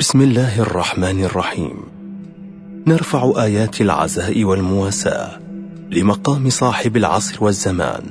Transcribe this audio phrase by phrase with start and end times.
[0.00, 1.76] بسم الله الرحمن الرحيم.
[2.86, 5.30] نرفع آيات العزاء والمواساة
[5.90, 8.02] لمقام صاحب العصر والزمان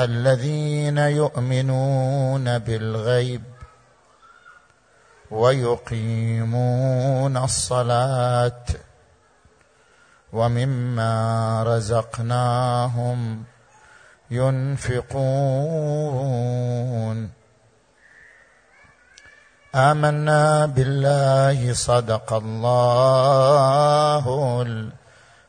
[0.00, 3.42] الذين يؤمنون بالغيب
[5.30, 8.64] ويقيمون الصلاة.
[10.32, 13.44] ومما رزقناهم
[14.30, 15.08] ينفقون.
[19.74, 24.24] آمنا بالله صدق الله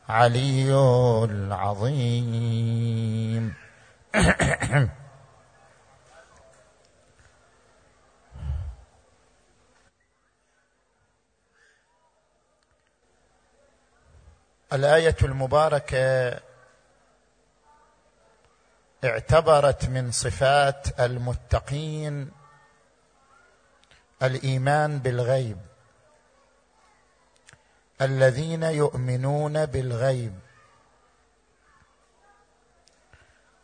[0.08, 0.74] العلي
[1.24, 2.74] العظيم.
[14.72, 16.40] الآية المباركة
[19.04, 22.30] اعتبرت من صفات المتقين
[24.22, 25.58] الإيمان بالغيب.
[28.00, 30.38] الذين يؤمنون بالغيب.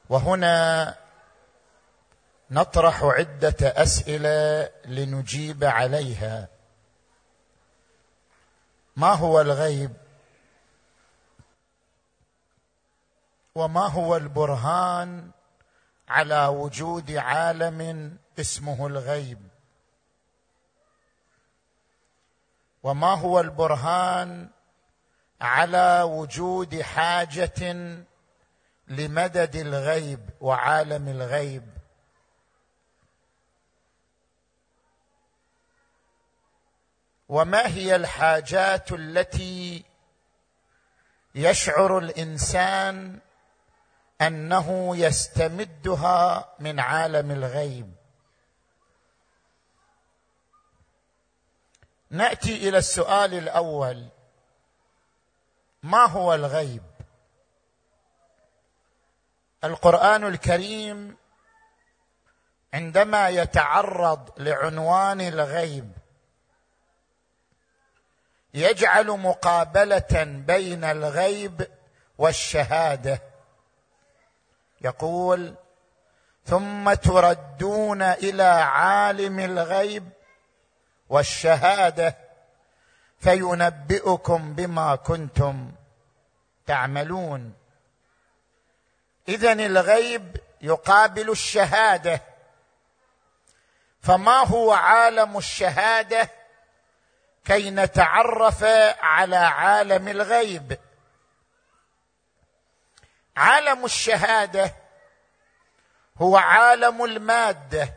[0.08, 0.94] وهنا
[2.50, 6.48] نطرح عدة أسئلة لنجيب عليها.
[8.96, 10.05] ما هو الغيب؟
[13.56, 15.30] وما هو البرهان
[16.08, 19.48] على وجود عالم اسمه الغيب.
[22.82, 24.48] وما هو البرهان
[25.40, 27.62] على وجود حاجة
[28.88, 31.70] لمدد الغيب وعالم الغيب.
[37.28, 39.84] وما هي الحاجات التي
[41.34, 43.20] يشعر الإنسان
[44.20, 47.94] أنه يستمدها من عالم الغيب.
[52.10, 54.08] نأتي إلى السؤال الأول.
[55.82, 56.82] ما هو الغيب؟
[59.64, 61.16] القرآن الكريم
[62.74, 65.92] عندما يتعرض لعنوان الغيب
[68.54, 71.70] يجعل مقابلة بين الغيب
[72.18, 73.22] والشهادة.
[74.86, 75.54] يقول
[76.44, 80.08] ثم تردون إلى عالم الغيب
[81.08, 82.16] والشهادة
[83.18, 85.72] فينبئكم بما كنتم
[86.66, 87.54] تعملون.
[89.28, 92.20] اذا الغيب يقابل الشهادة.
[94.00, 96.30] فما هو عالم الشهادة؟
[97.44, 98.64] كي نتعرف
[99.00, 100.78] على عالم الغيب.
[103.36, 104.74] عالم الشهادة
[106.18, 107.94] هو عالم المادة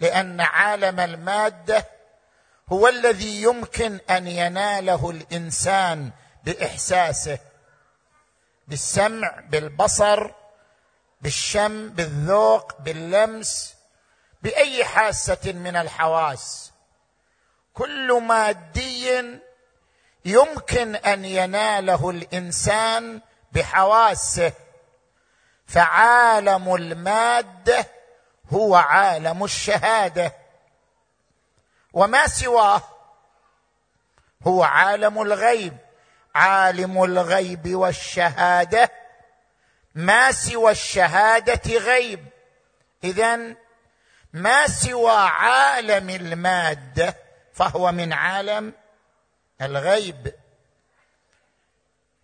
[0.00, 1.86] لأن عالم المادة
[2.72, 6.10] هو الذي يمكن أن يناله الإنسان
[6.44, 7.38] بإحساسه
[8.68, 10.30] بالسمع بالبصر
[11.20, 13.74] بالشم بالذوق باللمس
[14.42, 16.72] بأي حاسة من الحواس.
[17.74, 19.40] كل مادي
[20.24, 23.20] يمكن أن يناله الإنسان
[23.52, 24.52] بحواسه
[25.66, 27.86] فعالم الماده
[28.52, 30.32] هو عالم الشهادة.
[31.92, 32.82] وما سواه
[34.46, 35.76] هو عالم الغيب.
[36.34, 38.90] عالم الغيب والشهادة.
[39.94, 42.26] ما سوى الشهادة غيب.
[43.04, 43.56] اذا
[44.32, 47.16] ما سوى عالم الماده
[47.52, 48.72] فهو من عالم
[49.62, 50.34] الغيب.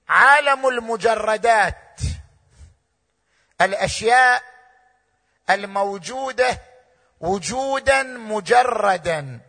[0.09, 2.01] عالم المجردات.
[3.61, 4.43] الأشياء
[5.51, 6.59] الموجودة
[7.21, 9.41] وجودا مجردا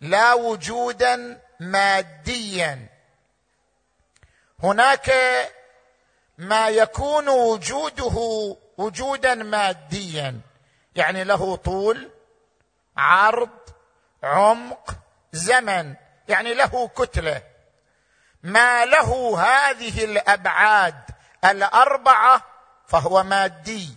[0.00, 2.88] لا وجودا ماديا.
[4.62, 5.12] هناك
[6.38, 8.16] ما يكون وجوده
[8.78, 10.40] وجودا ماديا
[10.96, 12.10] يعني له طول
[12.96, 13.50] عرض
[14.22, 14.94] عمق
[15.32, 15.94] زمن
[16.28, 17.42] يعني له كتلة.
[18.44, 20.94] ما له هذه الأبعاد
[21.44, 22.42] الأربعة
[22.86, 23.88] فهو مادي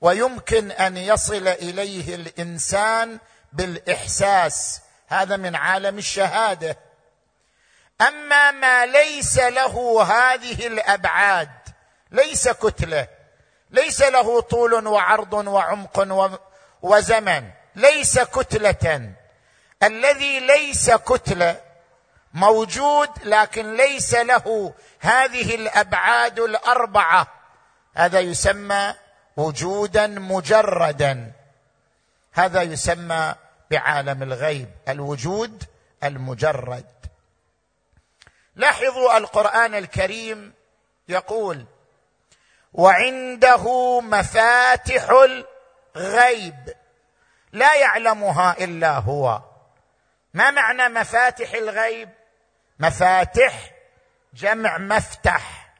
[0.00, 3.18] ويمكن أن يصل إليه الإنسان
[3.52, 4.80] بالإحساس.
[5.08, 6.78] هذا من عالم الشهادة.
[8.00, 11.50] أما ما ليس له هذه الأبعاد
[12.10, 13.08] ليس كتلة
[13.70, 16.40] ليس له طول وعرض وعمق
[16.82, 19.12] وزمن ليس كتلة.
[19.82, 21.65] الذي ليس كتلة
[22.36, 27.26] موجود لكن ليس له هذه الأبعاد الأربعة.
[27.94, 28.94] هذا يسمى
[29.36, 31.32] وجودا مجردا.
[32.32, 33.34] هذا يسمى
[33.70, 35.64] بعالم الغيب الوجود
[36.04, 36.86] المجرد.
[38.56, 40.52] لاحظوا القرآن الكريم
[41.08, 41.64] يقول
[42.72, 45.08] وعنده مفاتح
[45.96, 46.74] الغيب.
[47.52, 49.40] لا يعلمها إلا هو.
[50.34, 52.08] ما معنى مفاتح الغيب؟
[52.78, 53.70] مفاتح
[54.34, 55.72] جمع مفتح.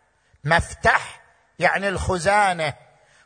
[0.45, 1.21] مفتح
[1.59, 2.75] يعني الخزانة.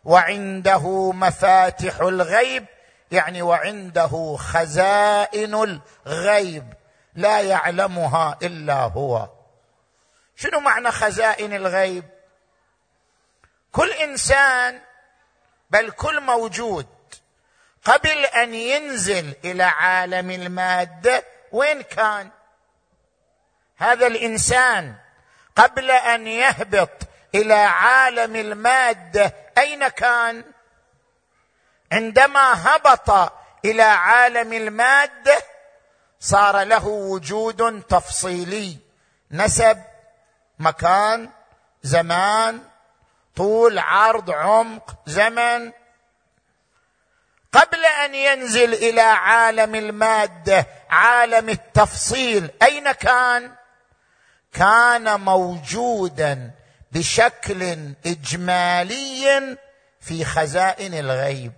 [0.05, 2.67] وعنده مفاتح الغيب
[3.13, 6.73] يعني وعنده خزائن الغيب.
[7.15, 9.29] لا يعلمها إلا هو.
[10.37, 12.05] شنو معنى خزائن الغيب؟
[13.73, 14.81] كل إنسان
[15.71, 16.87] بل كل موجود
[17.85, 22.31] قبل أن ينزل إلى عالم المادة وين كان؟
[23.81, 24.95] هذا الإنسان
[25.57, 26.91] قبل أن يهبط
[27.35, 30.45] إلى عالم الماده أين كان؟
[31.93, 33.33] عندما هبط
[33.65, 35.39] إلى عالم الماده
[36.21, 38.79] صار له وجود تفصيلي.
[39.31, 39.83] نسب
[40.59, 41.31] مكان
[41.83, 42.63] زمان
[43.37, 45.73] طول عرض عمق زمن.
[47.53, 53.60] قبل أن ينزل إلى عالم الماده عالم التفصيل أين كان؟
[54.53, 56.51] كان موجودا
[56.93, 59.57] بشكل إجمالي
[60.01, 61.53] في خزائن الغيب.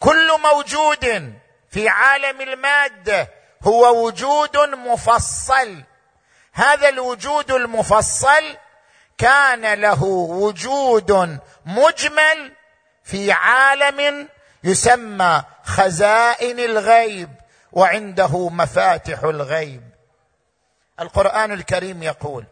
[0.00, 1.34] كل موجود
[1.70, 3.28] في عالم المادة
[3.62, 5.82] هو وجود مفصل.
[6.52, 8.56] هذا الوجود المفصل
[9.18, 12.52] كان له وجود مجمل
[13.04, 14.28] في عالم
[14.64, 17.30] يسمى خزائن الغيب
[17.72, 19.83] وعنده مفاتح الغيب.
[21.00, 22.44] القرآن الكريم يقول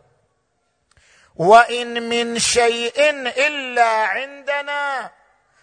[1.36, 3.10] وإن من شيء
[3.46, 5.10] إلا عندنا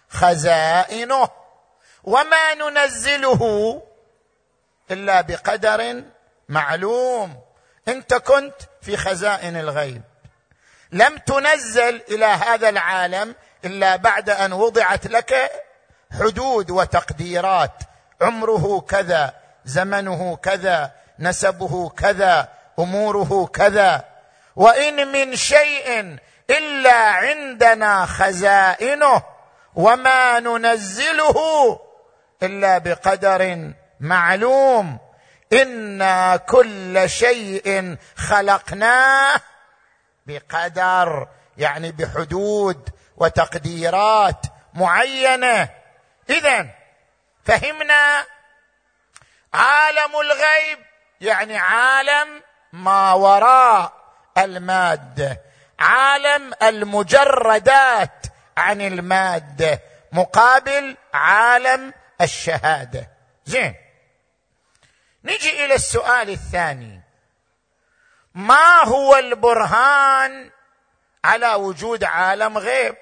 [0.08, 1.28] خزائنه
[2.04, 3.82] وما ننزله
[4.90, 6.02] إلا بقدر
[6.48, 7.40] معلوم.
[7.88, 10.02] انت كنت في خزائن الغيب.
[10.92, 13.34] لم تنزل إلى هذا العالم
[13.64, 15.50] إلا بعد أن وضعت لك
[16.20, 17.74] حدود وتقديرات.
[18.20, 19.34] عمره كذا
[19.64, 22.48] زمنه كذا نسبه كذا
[22.82, 24.04] أموره كذا
[24.56, 26.16] وإن من شيء
[26.50, 29.22] إلا عندنا خزائنه
[29.74, 31.36] وما ننزله
[32.42, 34.98] إلا بقدر معلوم.
[35.52, 39.40] إنا كل شيء خلقناه
[40.26, 45.68] بقدر يعني بحدود وتقديرات معينة.
[46.30, 46.66] اذا
[47.44, 48.26] فهمنا
[49.54, 50.78] عالم الغيب
[51.20, 53.92] يعني عالم ما وراء
[54.38, 55.40] الماده
[55.78, 63.10] عالم المجردات عن الماده مقابل عالم الشهادة.
[63.44, 63.74] زين.
[65.24, 67.00] نجي إلى السؤال الثاني.
[68.34, 70.50] ما هو البرهان
[71.24, 72.96] على وجود عالم غيب؟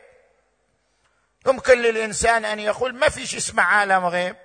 [1.47, 4.37] يمكن للإنسان أن يقول ما فيش اسمه عالم غيب.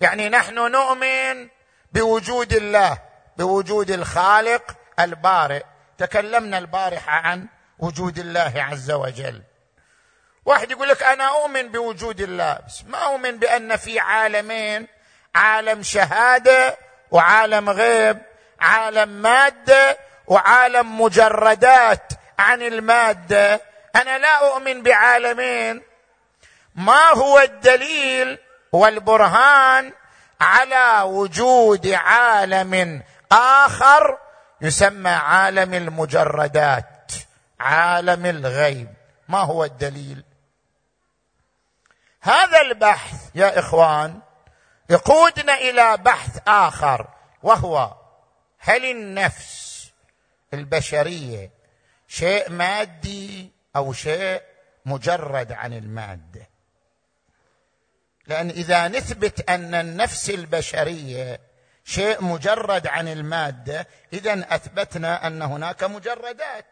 [0.00, 1.48] يعني نحن نؤمن
[1.92, 2.98] بوجود الله.
[3.36, 4.62] بوجود الخالق
[5.00, 5.62] البارئ.
[5.98, 7.46] تكلمنا البارحة عن
[7.78, 9.42] وجود الله عز وجل.
[10.44, 14.88] واحد يقول لك أنا أؤمن بوجود الله بس ما أؤمن بأن في عالمين
[15.34, 16.76] عالم شهادة
[17.10, 18.18] وعالم غيب
[18.60, 23.60] عالم مادة وعالم مجردات عن المادة.
[23.96, 25.82] أنا لا أؤمن بعالمين.
[26.74, 28.38] ما هو الدليل
[28.72, 29.92] والبرهان
[30.40, 33.02] على وجود عالم
[33.34, 34.18] آخر
[34.60, 37.12] يسمى عالم المجردات
[37.60, 38.94] عالم الغيب.
[39.28, 40.24] ما هو الدليل؟
[42.20, 44.20] هذا البحث يا إخوان
[44.90, 47.08] يقودنا إلى بحث آخر
[47.42, 47.94] وهو
[48.58, 49.90] هل النفس
[50.54, 51.50] البشرية
[52.08, 54.42] شيء مادي أو شيء
[54.86, 56.48] مجرد عن المادة؟
[58.26, 61.40] لأن إذا نثبت أن النفس البشرية
[61.84, 66.66] شيء مجرد عن المادة اذا أثبتنا أن هناك مجردات.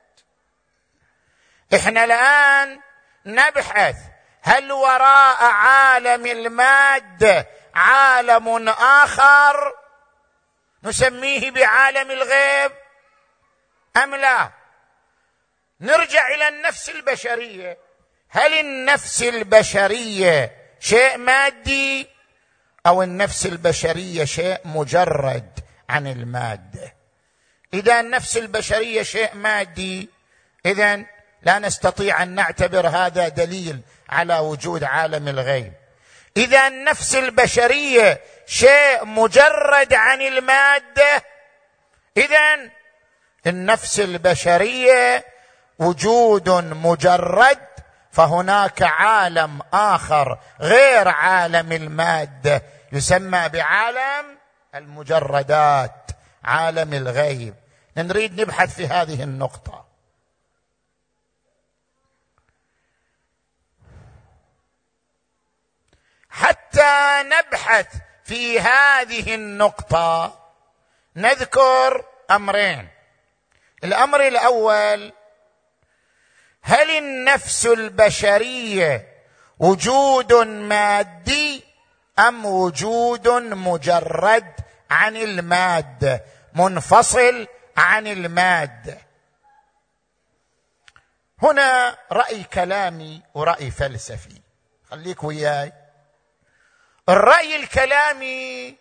[1.74, 2.80] إحنا الآن
[3.26, 3.96] نبحث
[4.42, 9.74] هل وراء عالم المادة عالم آخر؟
[10.84, 12.72] نسميه بعالم الغيب؟
[13.96, 14.50] أم لا؟
[15.80, 17.78] نرجع إلى النفس البشرية.
[18.28, 22.11] هل النفس البشرية شيء مادي؟
[22.86, 25.50] أو النفس البشرية شيء مجرد
[25.88, 26.94] عن المادة.
[27.74, 30.08] إذا النفس البشرية شيء مادي
[30.66, 31.04] اذا
[31.42, 35.72] لا نستطيع أن نعتبر هذا دليل على وجود عالم الغيب.
[36.36, 41.24] إذا النفس البشرية شيء مجرد عن المادة
[42.16, 42.70] اذا
[43.46, 45.24] النفس البشرية
[45.78, 47.58] وجود مجرد
[48.12, 54.38] فهناك عالم آخر غير عالم المادة يسمى بعالم
[54.74, 56.10] المجردات
[56.44, 57.54] عالم الغيب.
[57.96, 59.84] نريد نبحث في هذه النقطة.
[66.30, 70.38] حتى نبحث في هذه النقطة
[71.16, 72.88] نذكر أمرين.
[73.84, 75.12] الأمر الأول
[76.62, 79.08] هل النفس البشرية
[79.58, 81.64] وجود مادي
[82.18, 84.52] أم وجود مجرد
[84.90, 88.98] عن الماده منفصل عن الماده
[91.42, 94.40] هنا رأي كلامي ورأي فلسفي.
[94.90, 95.72] خليك وياي.
[97.08, 98.76] الرأي الكلامي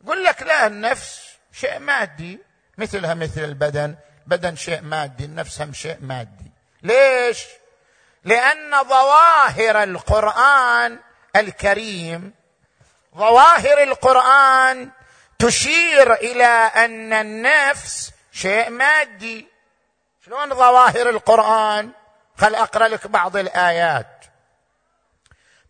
[0.00, 2.38] يقول لك لا النفس شيء مادي
[2.78, 3.96] مثلها مثل البدن.
[4.26, 6.43] بدن شيء مادي النفس هم شيء مادي.
[6.84, 7.44] ليش؟
[8.24, 10.98] لأن ظواهر القرآن
[11.36, 12.34] الكريم
[13.16, 14.90] ظواهر القرآن
[15.38, 19.48] تشير إلى أن النفس شيء مادي.
[20.26, 21.90] شلون ظواهر القرآن؟
[22.38, 24.24] خل أقرأ لك بعض الآيات.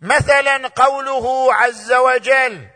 [0.01, 2.69] مثلا قوله عز وجل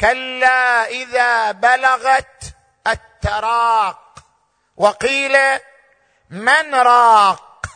[0.00, 2.42] كلا إذا بلغت
[2.86, 4.18] التراق
[4.76, 5.36] وقيل
[6.30, 7.66] من راق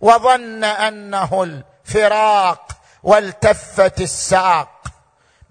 [0.00, 2.72] وظن أنه الفراق
[3.02, 4.82] والتفت الساق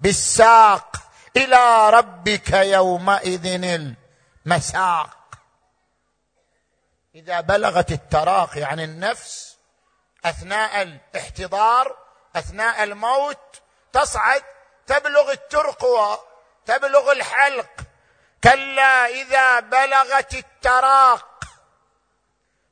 [0.00, 0.96] بالساق
[1.36, 3.46] إلى ربك يومئذ
[4.46, 5.16] المساق.
[7.14, 9.56] إذا بلغت التراق يعني النفس
[10.24, 11.96] أثناء الاحتضار
[12.36, 14.42] أثناء الموت تصعد
[14.86, 16.20] تبلغ الترقوه
[16.66, 17.70] تبلغ الحلق.
[18.44, 21.35] كلا إذا بلغت التراق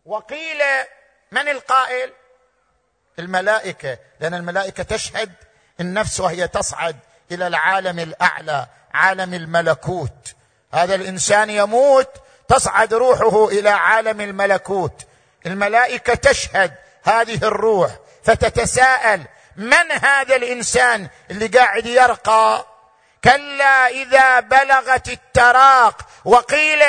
[0.04, 0.62] وقيل
[1.32, 2.12] من القائل؟
[3.18, 5.32] الملائكة لأن الملائكة تشهد
[5.80, 6.96] النفس وهي تصعد
[7.32, 10.34] إلى العالم الأعلى عالم الملكوت.
[10.72, 12.08] هذا الإنسان يموت
[12.48, 15.06] تصعد روحه إلى عالم الملكوت.
[15.46, 17.90] الملائكة تشهد هذه الروح
[18.24, 19.24] فتتساءل
[19.56, 22.66] من هذا الإنسان اللي قاعد يرقى؟
[23.24, 26.82] كلا إذا بلغت التراق وقيل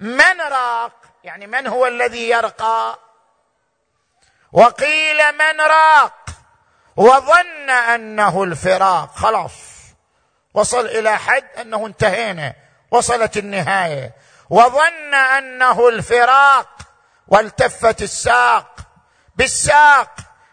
[0.00, 2.98] من راق؟ يعني من هو الذي يرقى؟
[4.52, 6.26] وقيل من راق
[6.96, 9.14] وظن أنه الفراق.
[9.14, 9.52] خلاص.
[10.54, 12.54] وصل إلى حد أنه انتهينا.
[12.90, 14.14] وصلت النهاية.
[14.50, 16.68] وظن أنه الفراق
[17.28, 18.76] والتفت الساق.
[19.36, 20.10] بالساق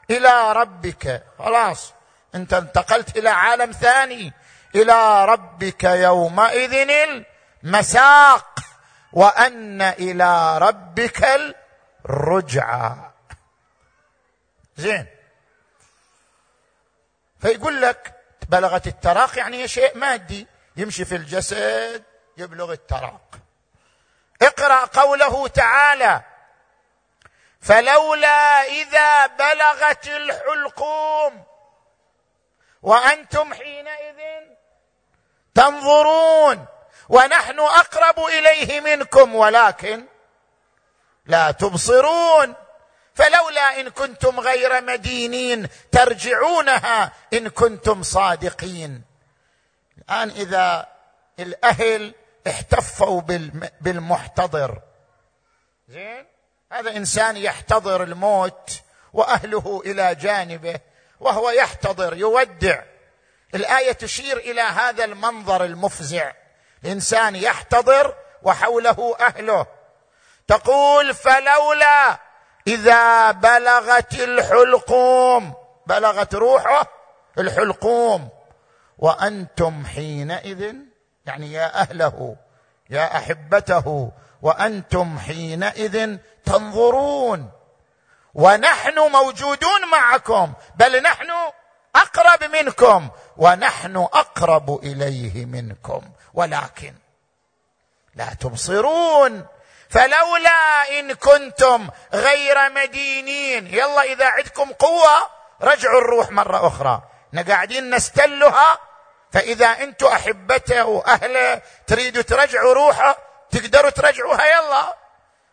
[0.10, 1.24] إلى ربك.
[1.40, 1.94] خلاص.
[2.36, 4.34] أنت انتقلت إلى عالم ثاني.
[4.76, 6.90] إلى ربك يومئذ
[7.64, 8.60] المساق.
[9.14, 11.26] وأن إلى ربك
[12.06, 12.96] الرجعى
[14.78, 15.08] زين.
[17.42, 18.16] فيقول لك
[18.50, 20.48] بلغت التراق يعني شيء مادي.
[20.78, 22.04] يمشي في الجسد
[22.38, 23.38] يبلغ التراق.
[24.42, 26.22] اقرأ قوله تعالى
[27.62, 31.44] فلولا إذا بلغت الحلقوم.
[32.82, 34.22] وأنتم حينئذ
[35.56, 36.66] تنظرون
[37.12, 40.06] ونحن أقرب إليه منكم ولكن
[41.26, 42.54] لا تبصرون.
[43.14, 49.04] فلولا إن كنتم غير مدينين ترجعونها إن كنتم صادقين.
[49.98, 50.88] الآن إذا
[51.40, 52.14] الأهل
[52.48, 53.22] احتفوا
[53.82, 54.82] بالمحتضر.
[55.88, 56.26] زين؟
[56.72, 58.72] هذا إنسان يحتضر الموت
[59.14, 60.80] وأهله إلى جانبه
[61.20, 62.84] وهو يحتضر يودع.
[63.56, 66.32] الآية تشير إلى هذا المنظر المفزع.
[66.86, 69.66] إنسان يحتضر وحوله أهله.
[70.48, 72.20] تقول فلولا
[72.68, 75.54] إذا بلغت الحلقوم
[75.88, 76.88] بلغت روحه
[77.38, 78.30] الحلقوم.
[78.98, 80.76] وأنتم حينئذ
[81.26, 82.36] يعني يا أهله
[82.90, 84.12] يا أحبته
[84.42, 87.52] وأنتم حينئذ تنظرون.
[88.34, 91.32] ونحن موجودون معكم بل نحن
[91.96, 96.02] أقرب منكم ونحن أقرب إليه منكم.
[96.34, 96.94] ولكن
[98.16, 99.46] لا تبصرون.
[99.90, 105.30] فلولا إن كنتم غير مدينين يلا إذا عندكم قوة
[105.62, 107.02] رجعوا الروح مرة أخرى.
[107.30, 108.80] إحنا قاعدين نستلها
[109.32, 113.18] فإذا أنتم أحبته وأهله تريدوا ترجعوا روحه
[113.52, 114.98] تقدروا ترجعوها يلا.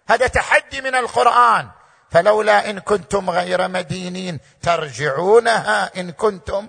[0.09, 1.71] هذا تحدي من القرآن.
[2.11, 6.69] فلولا إن كنتم غير مدينين ترجعونها إن كنتم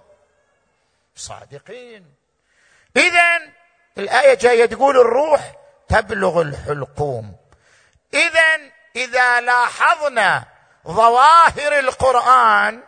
[1.16, 2.14] صادقين.
[2.98, 3.40] اذا
[4.00, 5.52] الآية جاية تقول الروح
[5.90, 7.36] تبلغ الحلقوم.
[8.14, 10.44] اذا إذا لاحظنا
[10.88, 12.84] ظواهر القرآن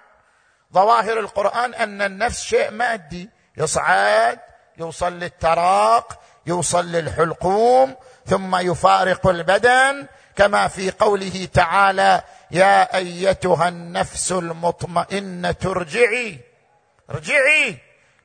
[0.73, 4.39] ظواهر القرآن أن النفس شيء مادي يصعد
[4.77, 15.55] يوصل للتراق يوصل للحلقوم ثم يفارق البدن كما في قوله تعالى يا أيتها النفس المطمئنة
[15.65, 16.39] ارجعي.
[17.09, 17.77] ارجعي.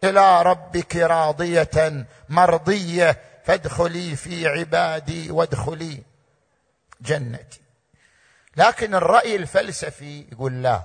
[0.07, 6.03] إلى ربك راضية مرضية فادخلي في عبادي وادخلي
[7.01, 7.61] جنتي.
[8.57, 10.83] لكن الرأي الفلسفي يقول لا.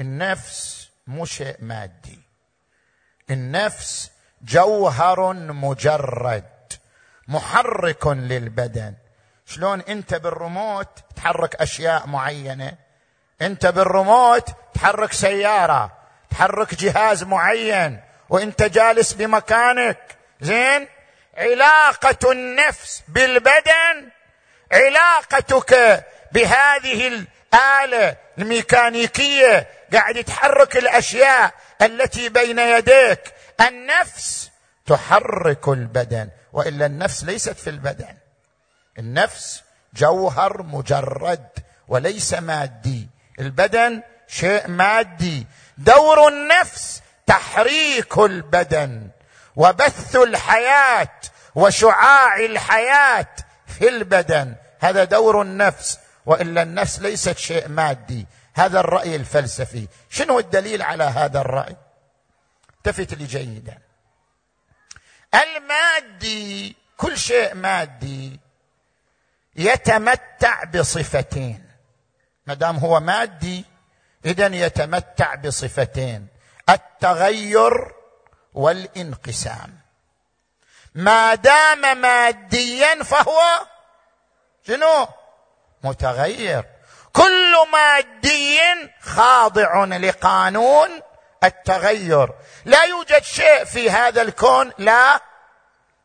[0.00, 2.20] النفس مو شيء مادي.
[3.30, 4.10] النفس
[4.42, 6.72] جوهر مجرد
[7.28, 8.94] محرك للبدن.
[9.46, 12.76] شلون أنت بالريموت تحرك أشياء معينة؟
[13.42, 15.95] أنت بالريموت تحرك سيارة.
[16.30, 19.98] تحرك جهاز معين وانت جالس بمكانك.
[20.40, 20.88] زين؟
[21.36, 24.08] علاقة النفس بالبدن
[24.72, 33.20] علاقتك بهذه الآلة الميكانيكية قاعد تحرك الأشياء التي بين يديك.
[33.60, 34.50] النفس
[34.86, 38.16] تحرك البدن وإلا النفس ليست في البدن.
[38.98, 39.62] النفس
[39.94, 41.48] جوهر مجرد
[41.88, 43.08] وليس مادي.
[43.40, 45.46] البدن شيء مادي.
[45.78, 49.10] دور النفس تحريك البدن
[49.56, 51.20] وبث الحياة
[51.54, 53.36] وشعاع الحياة
[53.66, 54.54] في البدن.
[54.80, 58.26] هذا دور النفس وإلا النفس ليست شيء مادي.
[58.54, 59.88] هذا الرأي الفلسفي.
[60.10, 61.76] شنو الدليل على هذا الرأي؟
[62.76, 63.78] التفت لي جيدا.
[65.34, 68.40] المادي كل شيء مادي
[69.56, 71.66] يتمتع بصفتين.
[72.46, 73.64] ما دام هو مادي
[74.26, 76.28] اذا يتمتع بصفتين
[76.68, 77.92] التغير
[78.54, 79.78] والانقسام.
[80.94, 83.40] ما دام ماديا فهو
[84.66, 85.08] شنو؟
[85.84, 86.64] متغير.
[87.12, 88.60] كل مادي
[89.00, 90.88] خاضع لقانون
[91.44, 92.30] التغير.
[92.64, 95.20] لا يوجد شيء في هذا الكون لا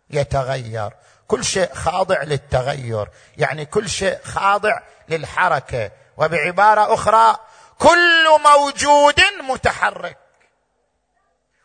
[0.09, 0.91] يتغير.
[1.27, 3.07] كل شيء خاضع للتغير.
[3.37, 4.79] يعني كل شيء خاضع
[5.09, 5.91] للحركة.
[6.17, 7.37] وبعبارة أخرى
[7.81, 10.17] كل موجود متحرك.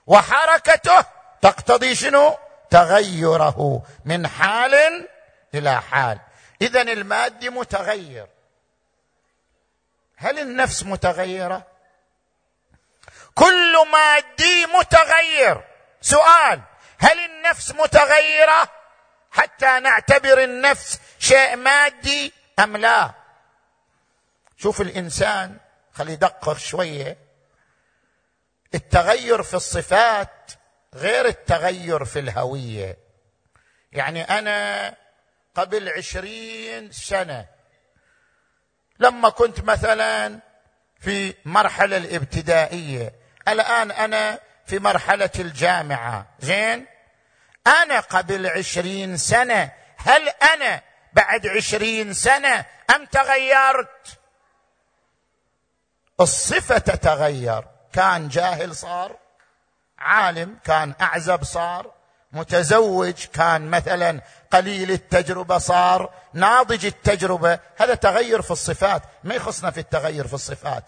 [0.06, 1.04] وحركته
[1.42, 2.38] تقتضي شنو؟
[2.70, 4.74] تغيره من حال
[5.54, 6.18] إلى حال.
[6.62, 8.26] اذا المادي متغير.
[10.16, 11.66] هل النفس متغيرة؟
[13.34, 15.64] كل مادي متغير.
[16.00, 16.60] سؤال
[16.98, 18.68] هل النفس متغيرة؟
[19.30, 23.10] حتى نعتبر النفس شيء مادي أم لا؟
[24.56, 25.65] شوف الإنسان
[25.96, 27.16] خلي يدقق شوية.
[28.74, 30.52] التغير في الصفات
[30.94, 32.98] غير التغير في الهوية.
[33.92, 34.94] يعني أنا
[35.54, 37.46] قبل عشرين سنة
[38.98, 40.40] لما كنت مثلا
[41.00, 43.12] في مرحلة الابتدائية
[43.48, 46.26] الآن أنا في مرحلة الجامعة.
[46.40, 46.86] زين؟
[47.66, 50.82] أنا قبل عشرين سنة هل أنا
[51.12, 54.15] بعد عشرين سنة أم تغيرت؟
[56.20, 57.64] الصفة تتغير.
[57.92, 59.16] كان جاهل صار
[59.98, 61.92] عالم كان أعزب صار
[62.32, 67.58] متزوج كان مثلا قليل التجربة صار ناضج التجربة.
[67.76, 69.02] هذا تغير في الصفات.
[69.24, 70.84] ما يخصنا في التغير في الصفات.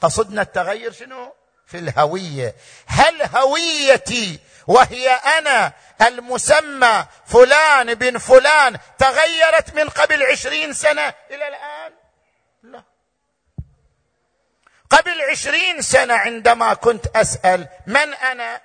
[0.00, 1.34] قصدنا التغير شنو؟
[1.66, 2.54] في الهوية.
[2.86, 11.92] هل هويتي وهي أنا المسمى فلان بن فلان تغيرت من قبل عشرين سنة إلى الآن
[12.62, 12.82] لا
[14.90, 18.60] قبل عشرين سنة عندما كنت أسأل من أنا؟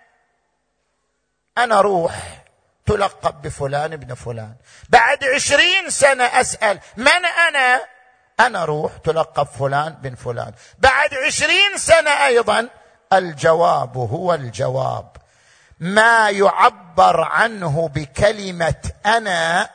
[1.58, 2.14] أنا روح
[2.86, 4.56] تلقب بفلان ابن فلان.
[4.90, 7.82] بعد عشرين سنة أسأل من أنا؟
[8.40, 10.54] أنا روح تلقب فلان بن فلان.
[10.80, 12.70] بعد عشرين سنة أيضا
[13.14, 15.18] الجواب هو الجواب.
[15.80, 19.70] ما يعبر عنه بكلمة أنا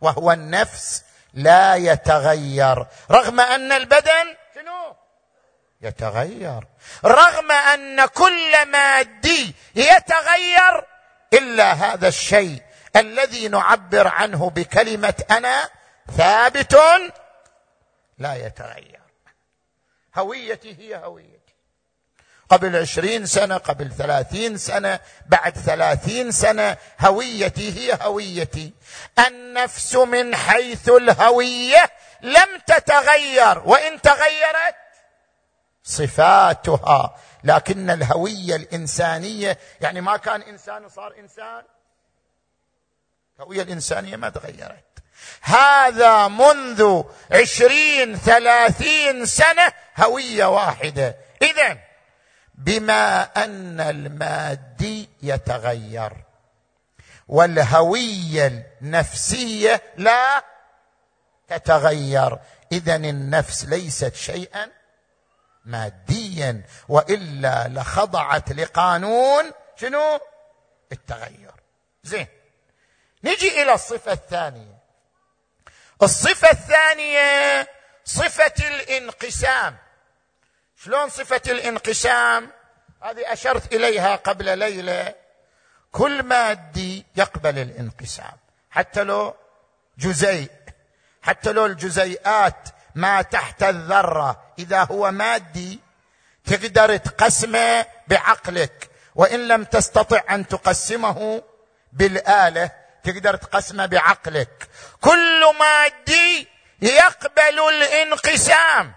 [0.00, 2.86] وهو النفس لا يتغير.
[3.10, 5.05] رغم أن البدن شنو؟
[5.82, 6.64] يتغير.
[7.04, 10.84] رغم أن كل مادي يتغير
[11.32, 12.62] إلا هذا الشيء
[12.96, 15.70] الذي نعبر عنه بكلمة أنا
[16.16, 16.78] ثابت
[18.18, 19.00] لا يتغير.
[20.16, 21.36] هويتي هي هويتي.
[22.48, 28.72] قبل عشرين سنة قبل ثلاثين سنة بعد ثلاثين سنة هويتي هي هويتي.
[29.26, 31.90] النفس من حيث الهوية
[32.22, 33.58] لم تتغير.
[33.58, 34.74] وإن تغيرت
[35.86, 41.62] صفاتها لكن الهوية الإنسانية يعني ما كان إنسان وصار إنسان.
[43.38, 44.84] الهويه الإنسانية ما تغيرت.
[45.42, 51.16] هذا منذ عشرين ثلاثين سنة هوية واحدة.
[51.42, 51.78] اذا
[52.54, 56.12] بما أن المادي يتغير
[57.28, 60.44] والهوية النفسية لا
[61.48, 62.38] تتغير.
[62.72, 64.75] اذا النفس ليست شيئا.
[65.66, 70.20] ماديا وإلا لخضعت لقانون شنو؟
[70.92, 71.52] التغير.
[72.04, 72.26] زين.
[73.24, 74.78] نجي إلى الصفة الثانية.
[76.02, 77.68] الصفة الثانية
[78.04, 79.76] صفة الانقسام.
[80.76, 82.52] شلون صفة الانقسام؟
[83.02, 85.14] هذه أشرت إليها قبل ليلة.
[85.92, 88.36] كل مادي يقبل الانقسام.
[88.70, 89.36] حتى لو
[89.98, 90.50] جزيء.
[91.22, 94.42] حتى لو الجزيئات ما تحت الذرة.
[94.58, 95.80] إذا هو مادي
[96.44, 98.90] تقدر تقسمه بعقلك.
[99.14, 101.42] وإن لم تستطع أن تقسمه
[101.92, 102.70] بالآلة
[103.04, 104.68] تقدر تقسمه بعقلك.
[105.00, 106.48] كل مادي
[106.82, 108.92] يقبل الانقسام.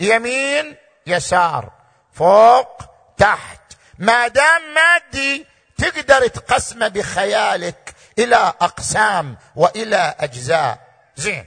[0.00, 1.72] يمين يسار.
[2.12, 2.82] فوق
[3.18, 3.60] تحت.
[3.98, 5.46] ما دام مادي
[5.78, 10.78] تقدر تقسمه بخيالك إلى أقسام وإلى أجزاء.
[11.16, 11.46] زين.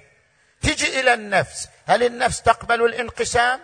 [0.62, 1.69] تجي إلى النفس.
[1.90, 3.62] هل النفس تقبل الانقسام؟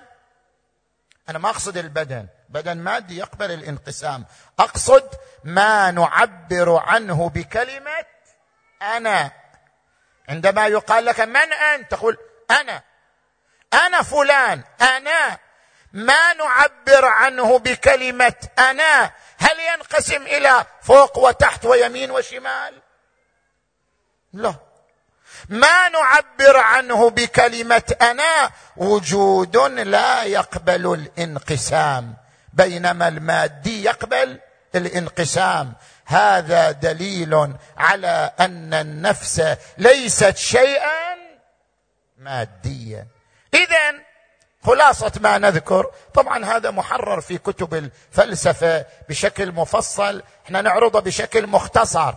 [1.30, 2.28] أنا ما أقصد البدن.
[2.50, 4.26] بدن مادي يقبل الانقسام.
[4.60, 5.10] أقصد
[5.44, 8.06] ما نعبر عنه بكلمة
[8.82, 9.32] أنا.
[10.30, 12.18] عندما يقال لك من أنت؟ تقول
[12.52, 12.84] أنا.
[13.74, 14.64] أنا فلان.
[14.82, 15.40] أنا.
[15.94, 19.12] ما نعبر عنه بكلمة أنا.
[19.38, 22.82] هل ينقسم إلى فوق وتحت ويمين وشمال؟
[24.34, 24.65] لا.
[25.50, 32.16] ما نعبر عنه بكلمة أنا وجود لا يقبل الانقسام.
[32.54, 34.40] بينما المادي يقبل
[34.76, 35.74] الانقسام.
[36.06, 41.16] هذا دليل على أن النفس ليست شيئا
[42.18, 43.08] ماديا.
[43.54, 44.06] اذا
[44.64, 50.24] خلاصة ما نذكر طبعا هذا محرر في كتب الفلسفة بشكل مفصل.
[50.46, 52.14] إحنا نعرضه بشكل مختصر.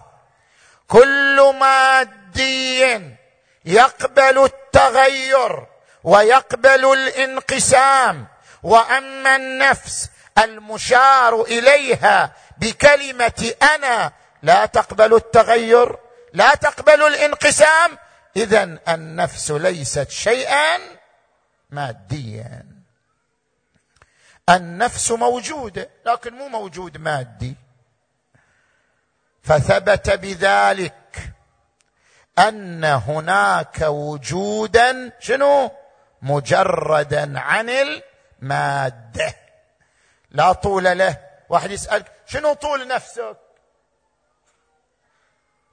[0.88, 3.17] كل مادي
[3.64, 5.66] يقبل التغير
[6.05, 8.27] ويقبل الانقسام
[8.62, 15.97] وأما النفس المشار إليها بكلمة أنا لا تقبل التغير
[16.33, 17.99] لا تقبل الانقسام.
[18.37, 20.79] اذا النفس ليست شيئا
[21.71, 22.66] ماديا.
[24.49, 27.57] النفس موجوده لكن مو موجود مادي.
[29.42, 31.33] فثبت بذلك
[32.38, 35.70] أن هناك وجودا شنو؟
[36.22, 39.35] مجردا عن المادة.
[40.31, 41.16] لا طول له.
[41.48, 43.37] واحد يسألك شنو طول نفسك؟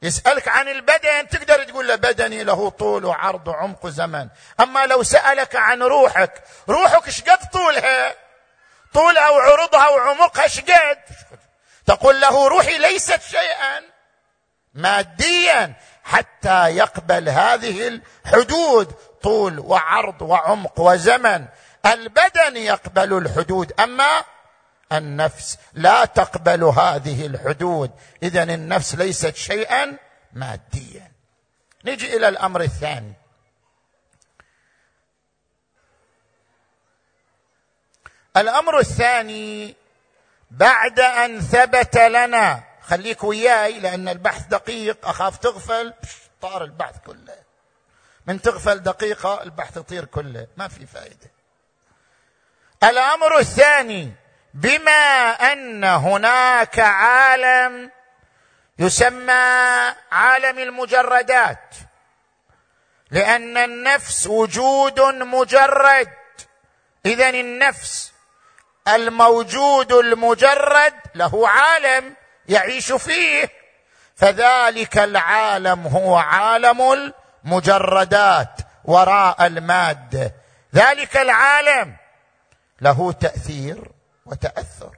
[0.01, 4.27] يسألك عن البدن تقدر تقول له بدني له طول وعرض وعمق وزمن.
[4.59, 8.15] أما لو سألك عن روحك روحك شقد طولها؟
[8.93, 10.97] طولها وعرضها وعمقها شقد؟
[11.85, 13.81] تقول له روحي ليست شيئا.
[14.73, 15.73] ماديا.
[16.05, 21.45] حتى يقبل هذه الحدود طول وعرض وعمق وزمن.
[21.85, 24.23] البدن يقبل الحدود أما
[24.91, 27.91] النفس لا تقبل هذه الحدود.
[28.23, 29.97] اذا النفس ليست شيئا
[30.33, 31.11] ماديا.
[31.85, 33.13] نجي إلى الأمر الثاني.
[38.37, 39.75] الأمر الثاني
[40.51, 45.93] بعد أن ثبت لنا خليك وياي لأن البحث دقيق أخاف تغفل
[46.41, 47.45] طار البحث كله.
[48.27, 51.31] من تغفل دقيقة البحث يطير كله ما في فائده
[52.83, 54.13] الأمر الثاني
[54.53, 57.91] بما أن هناك عالم
[58.79, 61.75] يسمى عالم المجردات
[63.11, 66.13] لأن النفس وجود مجرد.
[67.05, 68.13] اذا النفس
[68.87, 72.15] الموجود المجرد له عالم.
[72.49, 73.49] يعيش فيه.
[74.15, 80.33] فذلك العالم هو عالم المجردات وراء الماده
[80.75, 81.95] ذلك العالم
[82.81, 83.91] له تأثير
[84.25, 84.97] وتأثر.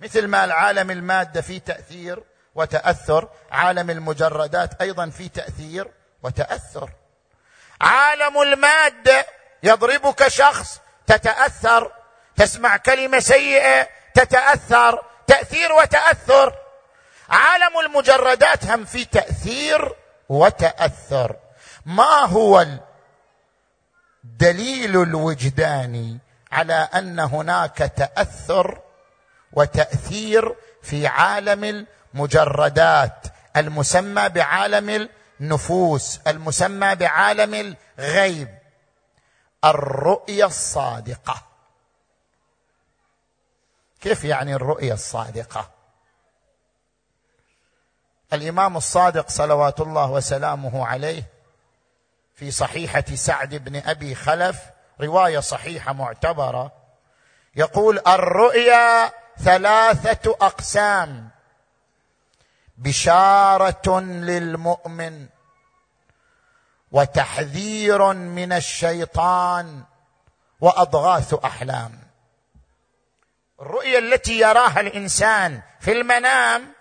[0.00, 2.22] مثل ما العالم الماده فيه تأثير
[2.54, 5.90] وتأثر عالم المجردات أيضا فيه تأثير
[6.22, 6.90] وتأثر.
[7.80, 9.26] عالم الماده
[9.62, 11.92] يضربك شخص تتأثر
[12.36, 16.54] تسمع كلمة سيئة تتأثر تأثير وتأثر.
[17.28, 19.94] عالم المجردات هم في تأثير
[20.28, 21.36] وتأثر.
[21.86, 22.66] ما هو
[24.24, 26.18] الدليل الوجداني
[26.52, 28.80] على أن هناك تأثر
[29.52, 35.08] وتأثير في عالم المجردات المسمى بعالم
[35.40, 38.48] النفوس المسمى بعالم الغيب؟
[39.64, 41.49] الرؤية الصادقة.
[44.00, 45.70] كيف يعني الرؤية الصادقة؟
[48.32, 51.22] الإمام الصادق صلوات الله وسلامه عليه
[52.34, 54.60] في صحيحة سعد بن أبي خلف
[55.00, 56.72] رواية صحيحة معتبرة
[57.56, 61.30] يقول الرؤيا ثلاثة أقسام.
[62.78, 65.26] بشارة للمؤمن
[66.92, 69.84] وتحذير من الشيطان
[70.60, 72.09] وأضغاث أحلام.
[73.60, 76.72] الرؤيا التي يراها الإنسان في المنام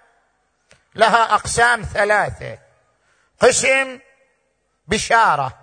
[0.95, 2.57] لها أقسام ثلاثة.
[3.39, 3.99] قسم
[4.87, 5.59] بشارة.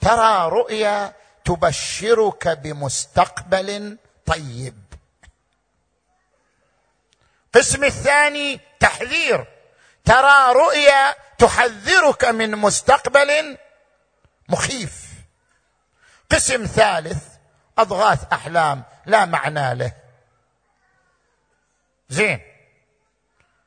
[0.00, 1.12] ترى رؤيا
[1.44, 4.82] تبشرك بمستقبل طيب.
[7.54, 9.46] قسم الثاني تحذير.
[10.04, 13.58] ترى رؤيا تحذرك من مستقبل
[14.48, 15.02] مخيف.
[16.30, 17.24] قسم ثالث
[17.78, 20.01] أضغاث أحلام لا معنى له.
[22.12, 22.40] زين.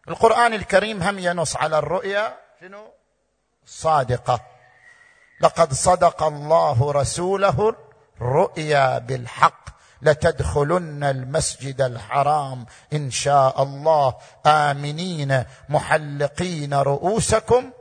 [0.08, 2.88] القرآن الكريم هم ينص على الرؤيا شنو؟
[3.66, 4.40] الصادقة
[5.42, 7.76] لقد صدق الله رسوله
[8.22, 9.66] الرؤيا بالحق.
[10.02, 14.16] لتدخلن المسجد الحرام إن شاء الله.
[14.46, 17.72] آمنين محلقين رؤوسكم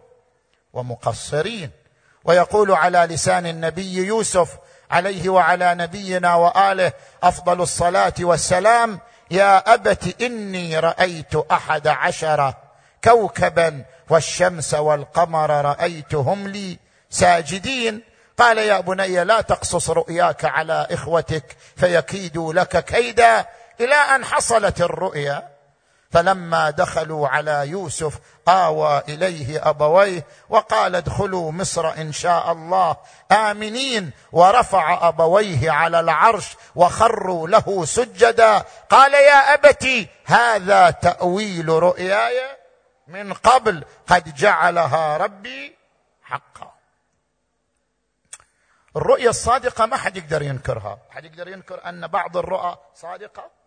[0.73, 1.71] ومقصرين.
[2.25, 4.57] ويقول على لسان النبي يوسف
[4.91, 9.01] عليه وعلى نبينا وآله أفضل الصلاة والسلام
[9.31, 12.55] يا أبت إني رأيت أحد عشر
[13.05, 16.79] كوكبا والشمس والقمر رأيتهم لي
[17.11, 18.03] ساجدين.
[18.39, 23.47] قال يا بني لا تقصص رؤياك على إخوتك فيكيدوا لك كيدا
[23.81, 25.54] إلى أن حصلت الرؤيا.
[26.15, 32.97] فلما دخلوا على يوسف آوى إليه أبويه وقال ادخلوا مصر إن شاء الله.
[33.33, 34.11] آمنين.
[34.33, 38.65] ورفع أبويه على العرش وخروا له سجدا.
[38.91, 42.57] قال يا ابت هذا تأويل رؤياي
[43.09, 43.85] من قبل.
[44.07, 45.77] قد جعلها ربي
[46.23, 46.75] حقا.
[48.97, 50.99] الرؤيا الصادقة ما حد يقدر ينكرها.
[51.11, 53.64] حد يقدر ينكر أن بعض الرؤى صادقة؟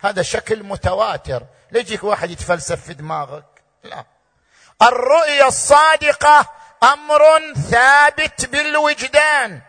[0.00, 1.42] هذا شكل متواتر.
[1.72, 3.44] ليجيك واحد يتفلسف في دماغك.
[3.84, 4.04] لا.
[4.82, 6.46] الرؤيا الصادقة
[6.82, 7.22] أمر
[7.70, 9.62] ثابت بالوجدان.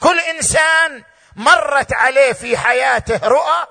[0.00, 1.04] كل إنسان
[1.36, 3.66] مرت عليه في حياته رؤى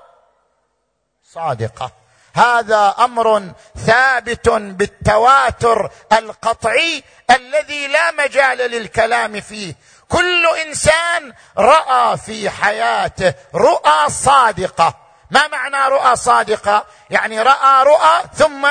[1.32, 1.90] صادقة.
[2.34, 3.52] هذا أمر
[3.86, 9.74] ثابت بالتواتر القطعي الذي لا مجال للكلام فيه.
[10.08, 15.07] كل إنسان رأى في حياته رؤى صادقة.
[15.30, 18.68] ما معنى رؤى صادقة؟ يعني رأى رؤى ثم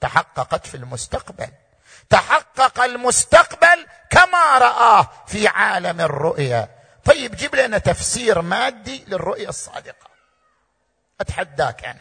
[0.00, 1.48] تحققت في المستقبل.
[2.10, 6.68] تحقق المستقبل كما رآه في عالم الرؤيا.
[7.04, 10.10] طيب جيب لنا تفسير مادي للرؤيا الصادقة.
[11.20, 12.00] أتحداك أنا.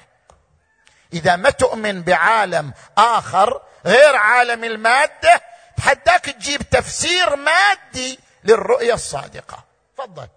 [1.14, 5.42] إذا ما تؤمن بعالم آخر غير عالم المادة
[5.78, 9.64] تحداك تجيب تفسير مادي للرؤيه الصادقة.
[9.98, 10.28] تفضل.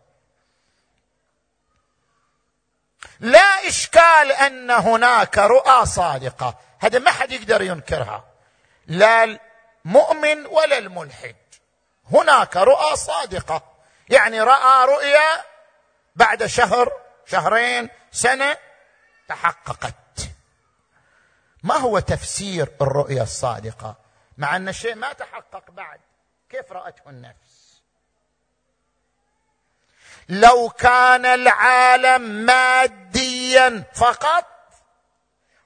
[3.20, 6.58] لا إشكال أن هناك رؤى صادقة.
[6.78, 8.24] هذا ما حد يقدر ينكرها.
[8.86, 11.36] لا المؤمن ولا الملحد.
[12.12, 13.62] هناك رؤى صادقة.
[14.08, 15.44] يعني رأى رؤيا
[16.16, 16.92] بعد شهر
[17.26, 18.56] شهرين سنة
[19.28, 19.94] تحققت.
[21.62, 23.96] ما هو تفسير الرؤيا الصادقة؟
[24.38, 26.00] مع أن الشيء ما تحقق بعد.
[26.50, 27.45] كيف رأته النفس؟
[30.28, 34.44] لو كان العالم ماديا فقط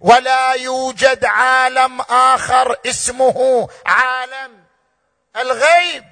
[0.00, 4.64] ولا يوجد عالم آخر اسمه عالم
[5.36, 6.04] الغيب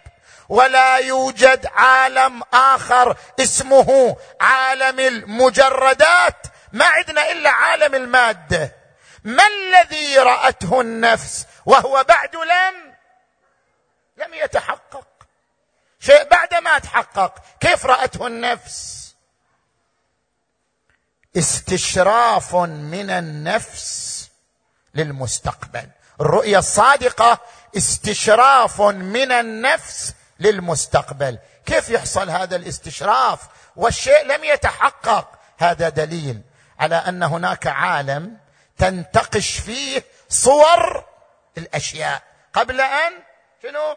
[0.49, 6.47] ولا يوجد عالم آخر اسمه عالم المجردات.
[6.73, 8.77] ما عندنا إلا عالم المادة.
[9.25, 12.95] ما الذي رأته النفس وهو بعد لم
[14.17, 15.18] لم يتحقق؟
[16.01, 18.99] شيء بعد ما تحقق كيف رأته النفس؟
[21.37, 24.29] استشراف من النفس
[24.95, 25.89] للمستقبل.
[26.21, 27.39] الرؤية الصادقة
[27.77, 31.39] استشراف من النفس للمستقبل.
[31.67, 33.41] كيف يحصل هذا الاستشراف؟
[33.77, 35.39] والشيء لم يتحقق.
[35.59, 36.43] هذا دليل
[36.79, 38.39] على أن هناك عالم
[38.79, 41.05] تنتقش فيه صور
[41.59, 42.23] الأشياء.
[42.53, 43.13] قبل ان
[43.63, 43.97] شنو؟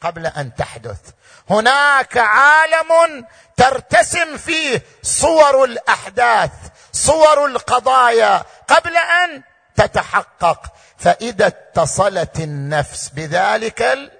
[0.00, 1.00] قبل أن تحدث.
[1.50, 3.26] هناك عالم
[3.56, 6.50] ترتسم فيه صور الأحداث
[6.92, 9.42] صور القضايا قبل أن
[9.76, 10.60] تتحقق.
[10.98, 14.10] فإذا اتصلت النفس بذلك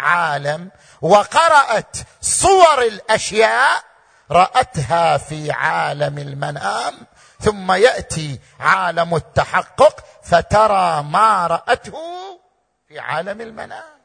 [0.00, 0.70] العالم
[1.00, 3.82] وقرأت صور الأشياء
[4.30, 7.06] رأتها في عالم المنام
[7.40, 11.98] ثم يأتي عالم التحقق فترى ما رأته
[12.88, 13.99] في عالم المنام.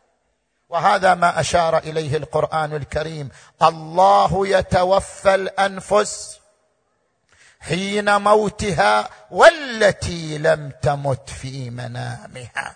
[0.70, 3.30] وهذا ما أشار إليه القرآن الكريم.
[3.64, 6.40] الله يتوفى الأنفس
[7.60, 12.76] حين موتها والتي لم تمت في منامها.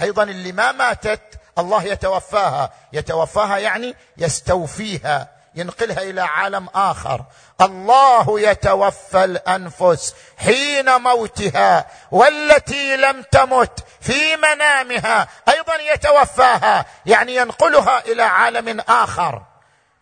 [0.00, 2.72] أيضا اللي ما ماتت الله يتوفاها.
[2.92, 5.33] يتوفاها يعني يستوفيها.
[5.54, 7.24] ينقلها إلى عالم آخر.
[7.60, 18.22] الله يتوفى الأنفس حين موتها والتي لم تمت في منامها أيضا يتوفاها يعني ينقلها إلى
[18.22, 19.42] عالم آخر.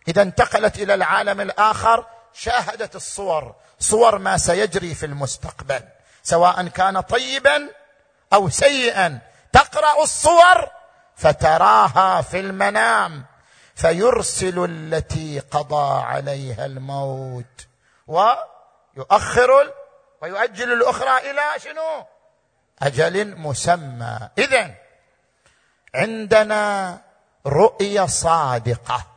[0.07, 5.81] إذا انتقلت إلى العالم الآخر شاهدت الصور صور ما سيجري في المستقبل
[6.23, 7.69] سواء كان طيبا
[8.33, 9.19] أو سيئا.
[9.53, 10.69] تقرأ الصور
[11.15, 13.25] فتراها في المنام.
[13.75, 17.67] فيرسل التي قضى عليها الموت
[18.07, 19.73] ويؤخر
[20.21, 22.05] ويؤجل الأخرى إلى شنو؟
[22.81, 24.29] أجل مسمى.
[24.37, 24.75] اذا
[25.95, 26.97] عندنا
[27.45, 29.07] رؤية صادقة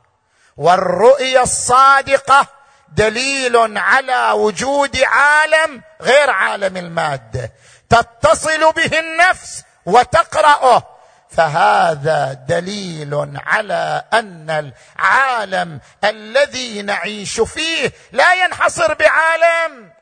[0.56, 2.46] والرؤية الصادقة
[2.88, 7.52] دليل على وجود عالم غير عالم المادة.
[7.88, 10.95] تتصل به النفس وتقرأه.
[11.36, 19.92] فهذا دليل على أن العالم الذي نعيش فيه لا ينحصر بعالم.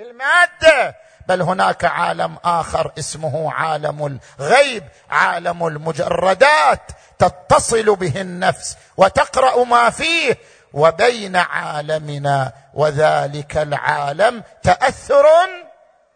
[0.00, 0.96] المادة.
[1.28, 6.90] بل هناك عالم آخر اسمه عالم الغيب عالم المجردات.
[7.18, 10.38] تتصل به النفس وتقرأ ما فيه.
[10.72, 15.26] وبين عالمنا وذلك العالم تأثر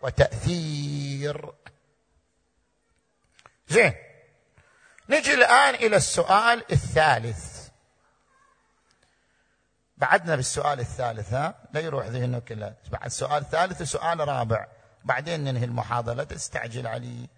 [0.03, 1.53] وتأثير.
[3.69, 4.10] زين.
[5.11, 7.69] نجي الآن إلى السؤال الثالث.
[9.97, 14.67] بعدنا بالسؤال الثالث ها؟ لا يروح ذهنك كله بعد سؤال ثالث وسؤال رابع.
[15.05, 16.15] بعدين ننهي المحاضرة.
[16.15, 17.29] لا تستعجل علي.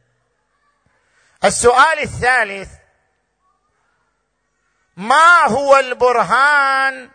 [1.45, 2.71] السؤال الثالث.
[4.97, 7.11] ما هو البرهان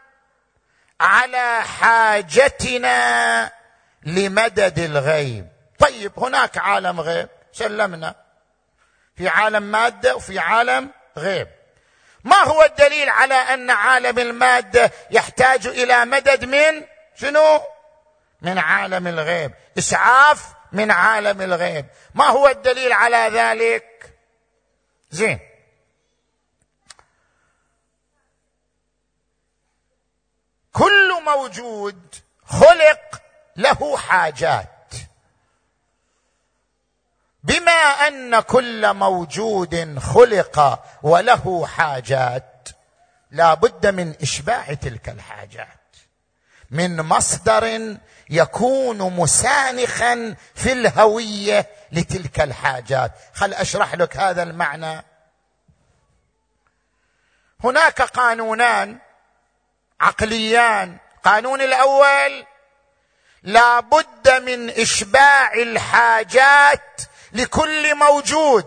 [1.01, 3.51] على حاجتنا
[4.03, 5.47] لمدد الغيب؟
[5.79, 7.29] طيب هناك عالم غيب.
[7.51, 8.26] سلمنا.
[9.17, 11.47] في عالم مادة وفي عالم غيب.
[12.23, 17.61] ما هو الدليل على أن عالم المادة يحتاج إلى مدد من شنو؟
[18.41, 19.53] من عالم الغيب.
[19.77, 21.85] إسعاف من عالم الغيب.
[22.15, 24.13] ما هو الدليل على ذلك؟
[25.09, 25.39] زين.
[30.73, 32.15] كل موجود
[32.45, 33.21] خلق
[33.55, 34.76] له حاجات.
[37.47, 42.69] بما أن كل موجود خلق وله حاجات
[43.31, 45.67] لا بد من إشباع تلك الحاجات.
[46.71, 47.95] من مصدر
[48.29, 53.11] يكون مسانخا في الهوية لتلك الحاجات.
[53.33, 55.03] خل أشرح لك هذا المعنى.
[57.63, 58.97] هناك قانونان
[59.99, 60.97] عقليان.
[61.17, 62.45] القانون الأول
[63.43, 67.01] لا بد من إشباع الحاجات
[67.37, 68.65] لكل موجود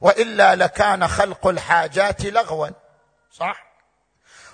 [0.00, 2.68] وإلا لكان خلق الحاجات لغوا.
[3.32, 3.66] صح؟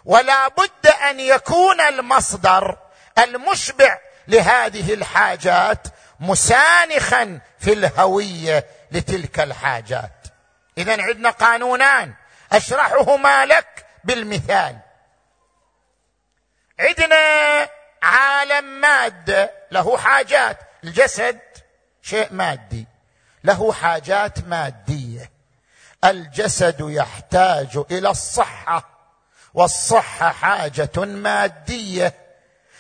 [0.04, 2.78] ولا بد أن يكون المصدر
[3.18, 3.98] المشبع
[4.28, 5.86] لهذه الحاجات
[6.20, 10.26] مسانخا في الهوية لتلك الحاجات.
[10.78, 12.14] اذا عندنا قانونان.
[12.52, 14.78] أشرحهما لك بالمثال.
[16.80, 17.68] عندنا
[18.02, 20.58] عالم مادة له حاجات.
[20.84, 21.40] الجسد
[22.02, 22.91] شيء مادي.
[23.45, 25.30] له حاجات مادية.
[26.05, 28.88] الجسد يحتاج إلى الصحة
[29.55, 32.14] والصحة حاجة مادية.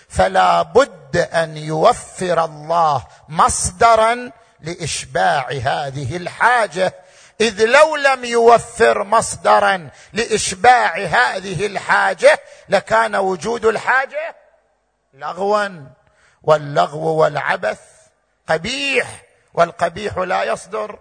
[0.08, 6.94] فلا بد أن يوفر الله مصدرا لإشباع هذه الحاجة.
[7.40, 14.36] إذ لو لم يوفر مصدرا لإشباع هذه الحاجة لكان وجود الحاجة
[15.14, 15.68] لغوا
[16.42, 17.80] واللغو والعبث
[18.48, 19.22] قبيح.
[19.54, 20.98] والقبيح لا يصدر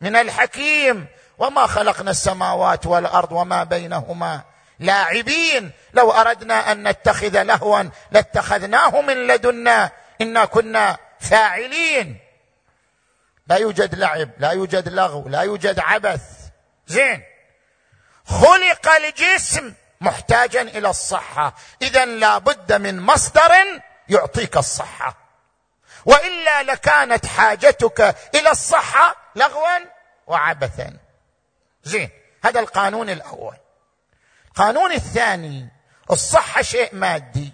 [0.00, 1.06] من الحكيم.
[1.38, 4.42] وما خلقنا السماوات والأرض وما بينهما
[4.78, 5.72] لاعبين.
[5.94, 9.90] لو أردنا أن نتخذ لهوا لاتخذناه من لدنا.
[10.20, 12.18] إنا كنا فاعلين.
[13.46, 16.22] لا يوجد لعب لا يوجد لغو لا يوجد عبث.
[16.86, 17.22] زين.
[18.26, 21.54] خلق الجسم محتاجا إلى الصحة.
[21.82, 23.52] اذا لا بد من مصدر
[24.08, 25.21] يعطيك الصحة.
[26.06, 29.78] وإلا لكانت حاجتك إلى الصحة لغوا
[30.26, 30.96] وعبثا.
[31.84, 32.10] زين
[32.44, 33.56] هذا القانون الأول.
[34.48, 35.68] القانون الثاني
[36.10, 37.52] الصحة شيء مادي.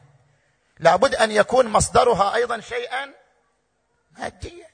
[0.79, 3.15] لابد أن يكون مصدرها أيضا شيئا
[4.19, 4.69] ماديا.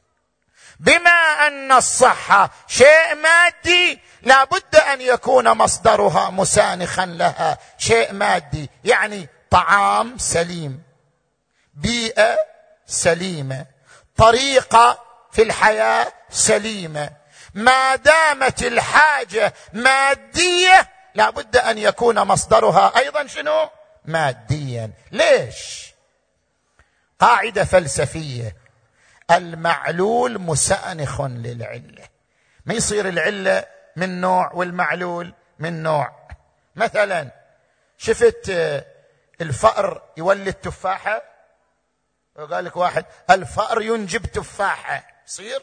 [0.80, 7.58] بما أن الصحة شيء مادي لابد أن يكون مصدرها مسانخا لها.
[7.78, 10.82] شيء مادي يعني طعام سليم.
[11.74, 12.53] بيئة
[12.86, 13.66] سليمة.
[14.16, 17.10] طريقة في الحياة سليمة.
[17.54, 23.68] ما دامت الحاجة مادية لابد أن يكون مصدرها أيضا شنو؟
[24.04, 24.90] ماديا.
[25.12, 25.94] ليش؟
[27.20, 28.56] قاعدة فلسفية.
[29.30, 32.08] المعلول مسأنخ للعلة.
[32.66, 33.66] ما يصير العلة
[33.96, 36.28] من نوع والمعلول من نوع.
[36.76, 37.30] مثلا
[37.98, 38.50] شفت
[39.40, 41.22] الفأر يولد تفاحة؟
[42.36, 45.06] وقال لك واحد الفأر ينجب تفاحة.
[45.26, 45.62] يصير؟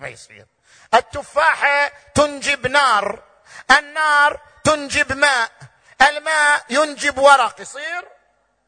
[0.00, 0.46] ما يصير.
[0.94, 3.22] التفاحة تنجب نار
[3.78, 5.50] النار تنجب ماء
[6.08, 7.60] الماء ينجب ورق.
[7.60, 8.08] يصير؟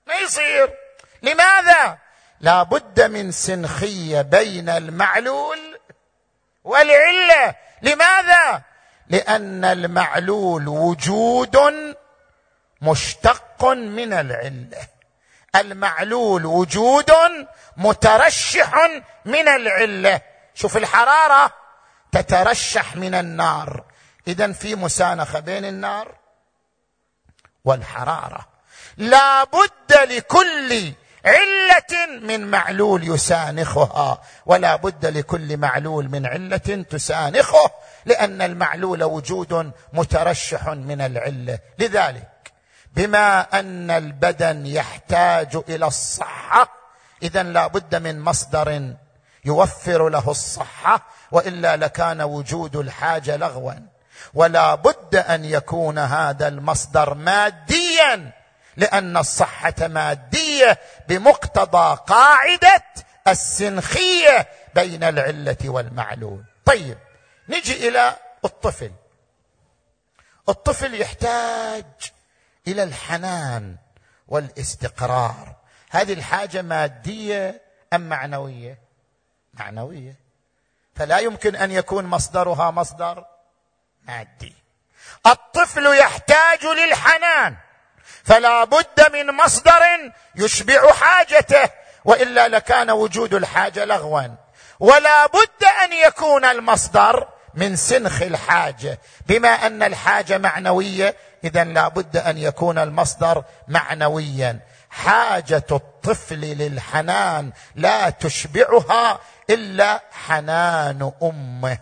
[0.06, 0.74] ما يصير.
[1.22, 1.98] لماذا؟
[2.40, 5.80] لا بد من سنخية بين المعلول
[6.64, 7.54] والعلة.
[7.82, 8.62] لماذا؟
[9.08, 11.56] لأن المعلول وجود
[12.80, 14.91] مشتق من العلة.
[15.56, 17.12] المعلول وجود
[17.76, 18.74] مترشح
[19.24, 20.20] من العلة.
[20.54, 21.52] شوف الحرارة
[22.12, 23.84] تترشح من النار.
[24.28, 26.14] اذا في مسانخة بين النار
[27.64, 28.48] والحرارة.
[28.96, 30.92] لا بد لكل
[31.24, 37.70] علة من معلول يسانخها ولا بد لكل معلول من علة تسانخه
[38.04, 41.58] لأن المعلول وجود مترشح من العلة.
[41.78, 42.31] لذلك
[42.92, 46.68] بما أن البدن يحتاج إلى الصحة.
[47.22, 48.94] اذا لا بد من مصدر
[49.44, 53.72] يوفر له الصحة وإلا لكان وجود الحاجة لغوا.
[54.34, 58.32] ولا بد أن يكون هذا المصدر ماديا
[58.76, 62.84] لأن الصحة مادية بمقتضى قاعدة
[63.28, 66.44] السنخية بين العلة والمعلول.
[66.64, 66.98] طيب
[67.48, 68.92] نجي إلى الطفل.
[70.48, 71.84] الطفل يحتاج
[72.68, 73.76] إلى الحنان
[74.28, 75.56] والاستقرار.
[75.90, 78.78] هذه الحاجة مادية أم معنوية؟
[79.54, 80.16] معنوية.
[80.94, 83.24] فلا يمكن أن يكون مصدرها مصدر
[84.02, 84.54] مادي.
[85.26, 87.56] الطفل يحتاج للحنان
[88.24, 91.70] فلا بد من مصدر يشبع حاجته
[92.04, 94.28] وإلا لكان وجود الحاجة لغوا.
[94.80, 98.98] ولا بد أن يكون المصدر من سنخ الحاجة.
[99.26, 104.60] بما أن الحاجة معنوية اذا لا بد أن يكون المصدر معنويا.
[104.90, 111.78] حاجة الطفل للحنان لا تشبعها إلا حنان أمه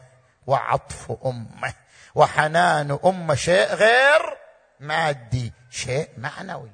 [0.47, 1.73] وعطف أمه.
[2.15, 4.37] وحنان امه شيء غير
[4.81, 6.71] مادي شيء معنوي.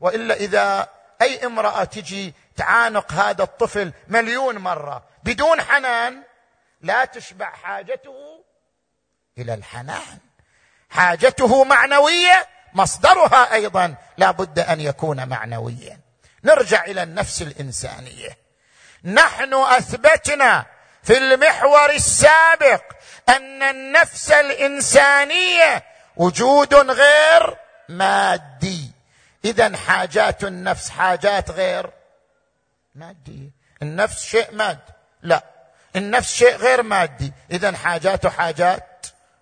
[0.00, 0.88] وإلا إذا
[1.22, 6.22] أي امرأة تجي تعانق هذا الطفل مليون مرة بدون حنان
[6.80, 8.37] لا تشبع حاجته
[9.38, 10.18] إلى الحنان.
[10.90, 16.00] حاجته معنوية مصدرها أيضا لا بد أن يكون معنويا.
[16.44, 18.38] نرجع إلى النفس الإنسانية.
[19.04, 20.66] نحن أثبتنا
[21.02, 22.82] في المحور السابق
[23.28, 25.84] أن النفس الإنسانية
[26.16, 27.56] وجود غير
[27.88, 28.90] مادي.
[29.44, 31.90] اذا حاجات النفس حاجات غير
[32.94, 33.50] ماديه
[33.82, 35.44] النفس شيء مادي لا.
[35.96, 37.32] النفس شيء غير مادي.
[37.50, 38.87] اذا حاجاته حاجات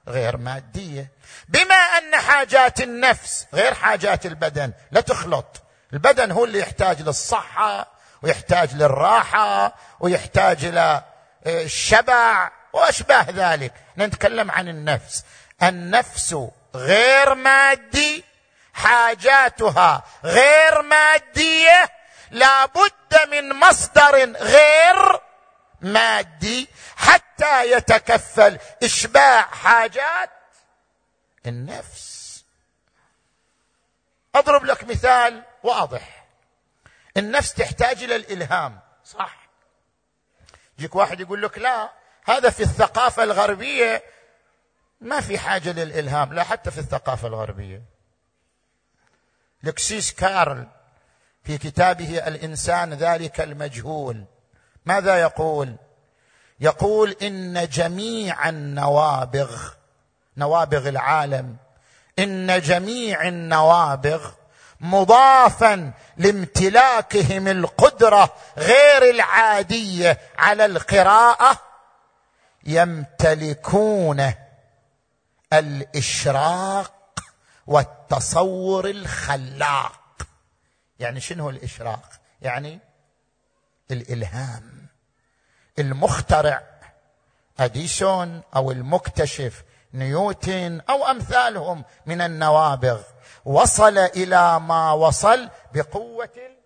[0.08, 1.10] غير مادية.
[1.48, 5.62] بما أن حاجات النفس غير حاجات البدن لا تخلط.
[5.92, 7.92] البدن هو اللي يحتاج للصحة
[8.22, 11.02] ويحتاج للراحة ويحتاج إلى
[11.46, 13.72] آه، الشبع وأشباه ذلك.
[13.98, 15.24] نتكلم عن النفس.
[15.62, 16.36] النفس
[16.74, 18.24] غير مادي
[18.74, 21.90] حاجاتها غير مادية
[22.30, 25.20] لا بد من مصدر غير
[25.92, 28.58] مادي حتى يتكفل.
[28.82, 30.30] إشباع حاجات
[31.46, 32.44] النفس.
[34.34, 36.26] أضرب لك مثال واضح.
[37.16, 38.80] النفس تحتاج إلى الإلهام.
[39.04, 39.48] صح.
[40.78, 41.92] يجيك واحد يقول لك لا
[42.24, 44.02] هذا في الثقافة الغربية
[45.00, 47.82] ما في حاجة للإلهام لا حتى في الثقافة الغربية.
[49.62, 50.68] لكسيس كارل
[51.44, 54.24] في كتابه الإنسان ذلك المجهول.
[54.86, 55.76] ماذا يقول؟
[56.60, 59.62] يقول إن جميع النوابغ
[60.36, 61.56] نوابغ العالم
[62.18, 64.30] إن جميع النوابغ
[64.80, 71.58] مضافا لامتلاكهم القدرة غير العادية على القراءة
[72.64, 74.32] يمتلكون
[75.52, 76.92] الإشراق
[77.66, 80.26] والتصور الخلاق.
[80.98, 82.10] يعني شنو الإشراق؟
[82.42, 82.78] يعني
[83.90, 84.75] الإلهام.
[85.78, 86.62] المخترع
[87.60, 89.62] أديسون أو المكتشف
[89.94, 93.02] نيوتن أو أمثالهم من النوابغ.
[93.44, 96.56] وصل إلى ما وصل بقوة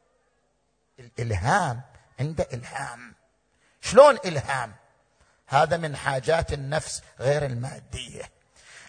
[0.98, 1.80] الإلهام
[2.20, 3.14] عنده إلهام.
[3.80, 4.74] شلون إلهام؟
[5.46, 8.30] هذا من حاجات النفس غير المادية.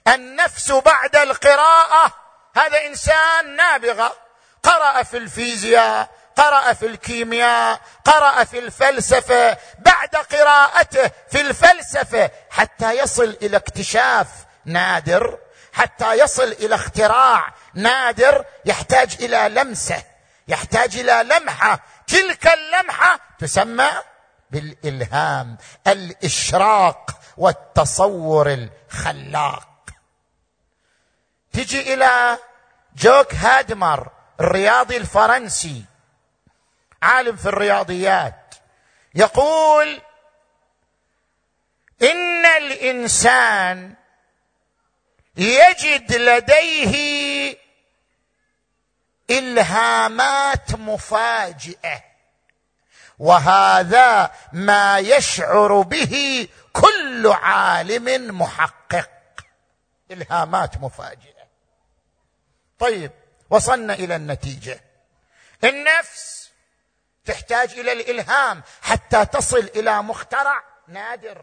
[0.08, 2.14] النفس بعد القراءة
[2.56, 4.14] هذا إنسان نابغة
[4.64, 13.38] قرأ في الفيزياء قرأ في الكيمياء قرأ في الفلسفة بعد قراءته في الفلسفة حتى يصل
[13.42, 14.28] إلى اكتشاف
[14.66, 15.40] نادر
[15.74, 20.04] حتى يصل إلى اختراع نادر يحتاج إلى لمسة
[20.48, 21.80] يحتاج إلى لمحة.
[22.08, 23.90] تلك اللمحة تسمى
[24.52, 25.58] بالإلهام
[25.88, 29.70] الإشراق والتصور الخلاق.
[31.54, 32.38] تجي إلى
[32.96, 34.10] جوك هادمر
[34.40, 35.86] الرياضي الفرنسي
[37.02, 38.56] عالم في الرياضيات
[39.16, 40.02] يقول
[42.02, 43.96] إن الإنسان
[45.38, 47.56] يجد لديه
[49.30, 52.04] إلهامات مفاجئة
[53.20, 59.10] وهذا ما يشعر به كل عالم محقق.
[60.12, 61.48] إلهامات مفاجئة.
[62.80, 63.12] طيب
[63.50, 64.82] وصلنا إلى النتيجة.
[65.64, 66.41] النفس
[67.26, 71.42] تحتاج إلى الإلهام حتى تصل إلى مخترع نادر.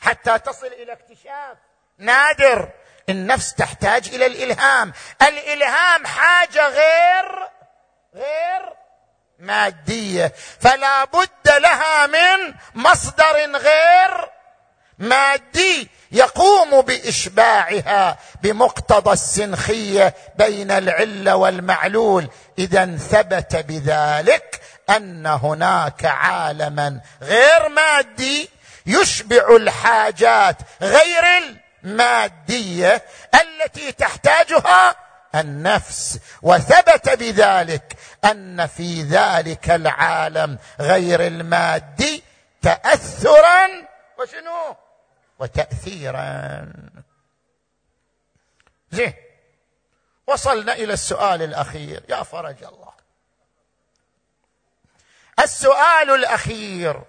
[0.00, 1.56] حتى تصل إلى اكتشاف
[1.98, 2.68] نادر.
[3.08, 4.92] النفس تحتاج إلى الإلهام.
[5.22, 7.48] الإلهام حاجة غير
[8.14, 8.72] غير
[9.38, 10.32] مادية.
[10.60, 14.30] فلا بد لها من مصدر غير
[14.98, 22.28] مادي يقوم بإشباعها بمقتضى السنخية بين العلة والمعلول.
[22.58, 24.60] إذا ثبت بذلك
[24.90, 28.50] أن هناك عالما غير مادي
[28.86, 31.24] يشبع الحاجات غير
[31.84, 33.02] المادية
[33.34, 34.96] التي تحتاجها
[35.34, 36.18] النفس.
[36.42, 42.22] وثبت بذلك أن في ذلك العالم غير المادي
[42.62, 43.66] تاثرا
[44.18, 44.76] وشنو؟
[45.38, 46.66] وتاثيرا.
[48.90, 49.14] زين
[50.26, 52.02] وصلنا إلى السؤال الأخير.
[52.08, 52.93] يا فرج الله.
[55.40, 57.02] السؤال الأخير.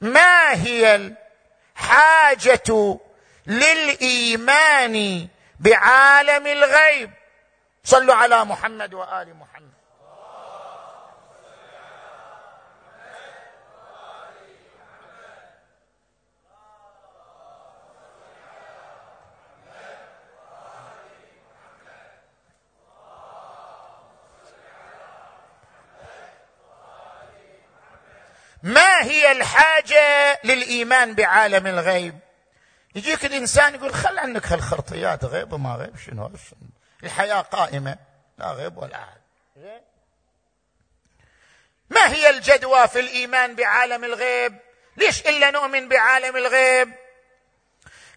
[0.00, 1.12] ما هي
[1.76, 2.98] الحاجة
[3.46, 5.28] للإيمان
[5.60, 7.10] بعالم الغيب؟
[7.84, 9.73] صلوا على محمد وآل محمد.
[28.64, 32.18] ما هي الحاجة للإيمان بعالم الغيب؟
[32.94, 36.32] يجيك الإنسان يقول خل عنك هالخرطيات غيب وما غيب شنو؟
[37.02, 37.96] الحياة قائمة
[38.38, 39.20] لا غيب ولا عاد.
[41.90, 44.58] ما هي الجدوى في الإيمان بعالم الغيب؟
[44.96, 46.92] ليش إلا نؤمن بعالم الغيب؟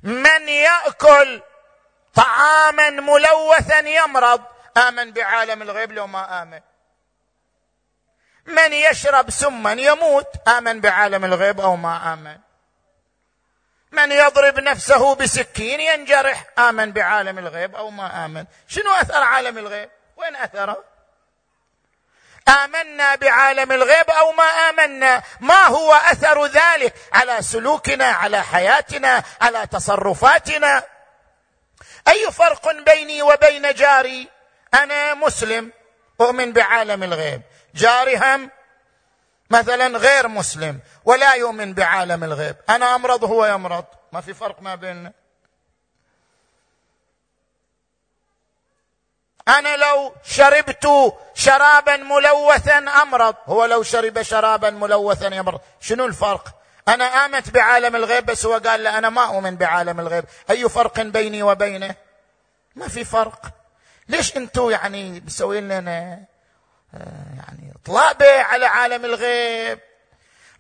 [0.04, 1.42] من يأكل
[2.16, 4.42] طعاما ملوثا يمرض
[4.78, 6.62] آمن بعالم الغيب لو ما آمن.
[8.48, 12.38] من يشرب سما يموت آمن بعالم الغيب أو ما آمن.
[13.92, 18.46] من يضرب نفسه بسكين ينجرح آمن بعالم الغيب أو ما آمن.
[18.68, 20.84] شنو أثر عالم الغيب؟ وين أثره؟
[22.64, 29.68] آمنا بعالم الغيب أو ما آمنا؟ ما هو أثر ذلك على سلوكنا على حياتنا على
[29.68, 30.84] تصرفاتنا؟
[32.08, 34.28] أي فرق بيني وبين جاري؟
[34.74, 35.72] أنا مسلم.
[36.22, 37.42] اؤمن بعالم الغيب.
[37.76, 38.52] جاري هم
[39.50, 42.56] مثلا غير مسلم ولا يؤمن بعالم الغيب.
[42.70, 43.86] أنا أمرض هو يمرض.
[44.12, 45.14] ما في فرق ما بيننا
[49.48, 53.36] أنا لو شربت شرابا ملوثا أمرض.
[53.46, 55.62] هو لو شرب شرابا ملوثا يمرض.
[55.80, 56.54] شنو الفرق؟
[56.88, 60.26] أنا آمنت بعالم الغيب بس هو قال لا أنا ما أؤمن بعالم الغيب.
[60.50, 61.96] أي فرق بيني وبينه؟
[62.76, 63.42] ما في فرق.
[64.10, 66.26] ليش أنتم يعني مسوين لنا
[66.94, 69.80] آه، يعني طلابة على عالم الغيب؟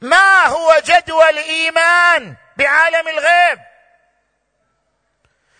[0.01, 3.59] ما هو جدوى الإيمان بعالم الغيب؟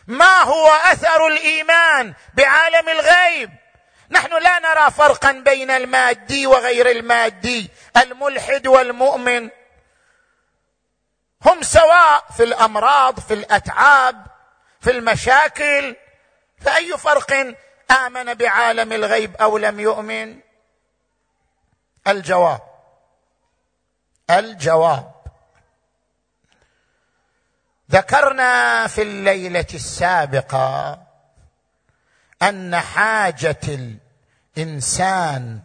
[0.07, 3.51] ما هو أثر الإيمان بعالم الغيب؟
[4.09, 9.49] نحن لا نرى فرقا بين المادي وغير المادي الملحد والمؤمن.
[11.45, 14.27] هم سواء في الأمراض في الأتعاب
[14.81, 15.95] في المشاكل
[16.61, 17.55] فاي فرق
[17.91, 20.39] آمن بعالم الغيب أو لم يؤمن؟
[22.07, 22.61] الجواب.
[24.29, 25.11] الجواب.
[27.91, 30.99] ذكرنا في الليلة السابقة
[32.41, 33.59] أن حاجة
[34.57, 35.61] الإنسان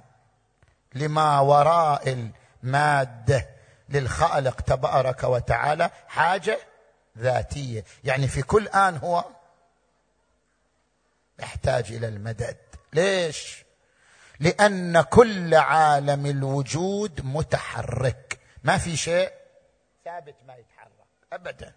[0.94, 2.28] لما وراء
[2.62, 3.48] المادة
[3.88, 6.58] للخالق تبارك وتعالى حاجة
[7.18, 7.84] ذاتية.
[8.04, 9.24] يعني في كل آن هو
[11.38, 12.56] يحتاج إلى المدد.
[12.92, 13.64] ليش؟
[14.40, 18.38] لأن كل عالم الوجود متحرك.
[18.64, 19.32] ما في شيء
[20.04, 20.92] ثابت ما يتحرك.
[21.32, 21.74] ابدا.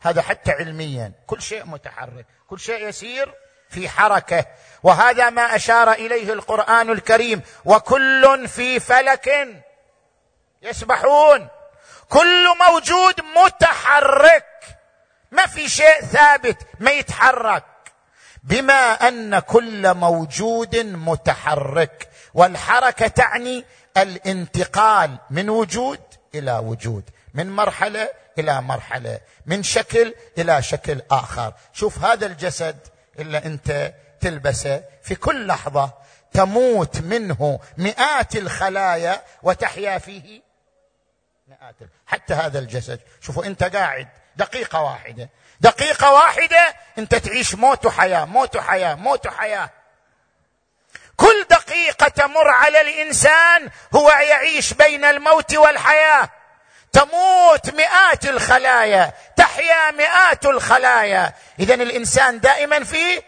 [0.00, 1.12] هذا حتى علميا.
[1.26, 2.26] كل شيء متحرك.
[2.48, 3.34] كل شيء يسير
[3.68, 4.46] في حركة.
[4.82, 7.42] وهذا ما أشار إليه القرآن الكريم.
[7.64, 9.48] وكل في فلك
[10.62, 11.48] يسبحون.
[12.08, 14.46] كل موجود متحرك.
[15.30, 17.64] ما في شيء ثابت ما يتحرك.
[18.44, 23.64] بما أن كل موجود متحرك والحركة تعني
[23.96, 26.00] الانتقال من وجود
[26.34, 31.54] إلى وجود من مرحلة إلى مرحلة من شكل إلى شكل آخر.
[31.72, 32.76] شوف هذا الجسد
[33.18, 35.90] اللي أنت تلبسه في كل لحظة
[36.32, 40.42] تموت منه مئات الخلايا وتحيا فيه
[41.48, 41.74] مئات
[42.06, 43.00] حتى هذا الجسد.
[43.20, 45.28] شوفوا أنت قاعد دقيقة واحدة.
[45.60, 49.70] دقيقة واحدة انت تعيش موت وحياة موت وحياة موت وحياة.
[51.16, 56.30] كل دقيقة تمر على الإنسان هو يعيش بين الموت والحياة.
[56.92, 61.34] تموت مئات الخلايا تحيا مئات الخلايا.
[61.58, 63.22] اذا الإنسان دائما في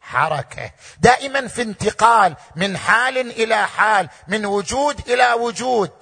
[0.00, 5.92] حركة دائما في انتقال من حال إلى حال من وجود إلى وجود.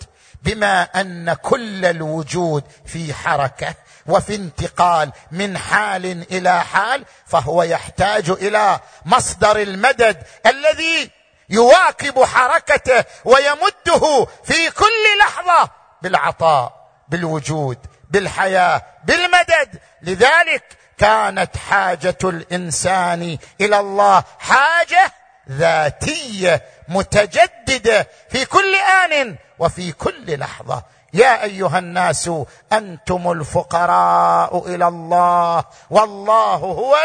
[0.42, 3.74] بما أن كل الوجود في حركة.
[4.06, 11.10] وفي انتقال من حال إلى حال فهو يحتاج إلى مصدر المدد الذي
[11.48, 15.70] يواكب حركته ويمده في كل لحظة
[16.02, 17.78] بالعطاء بالوجود
[18.10, 19.80] بالحياة بالمدد.
[20.02, 20.64] لذلك
[20.98, 25.12] كانت حاجة الإنسان إلى الله حاجة
[25.50, 30.82] ذاتية متجددة في كل آن وفي كل لحظة.
[31.12, 32.30] يا أيها الناس
[32.72, 36.96] أنتم الفقراء إلى الله والله هو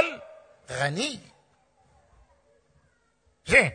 [0.72, 1.20] الغني.
[3.48, 3.72] زين.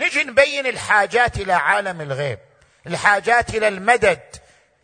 [0.00, 2.38] نجي نبين الحاجات إلى عالم الغيب
[2.86, 4.20] الحاجات إلى المدد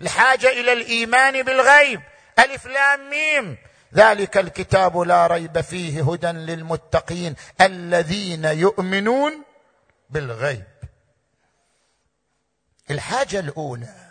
[0.01, 2.01] الحاجة إلى الإيمان بالغيب.
[2.39, 3.59] ألف لام ميم.
[3.95, 9.45] ذلك الكتاب لا ريب فيه هدى للمتقين الذين يؤمنون
[10.11, 10.65] بالغيب.
[12.91, 14.06] الحاجة الأولى.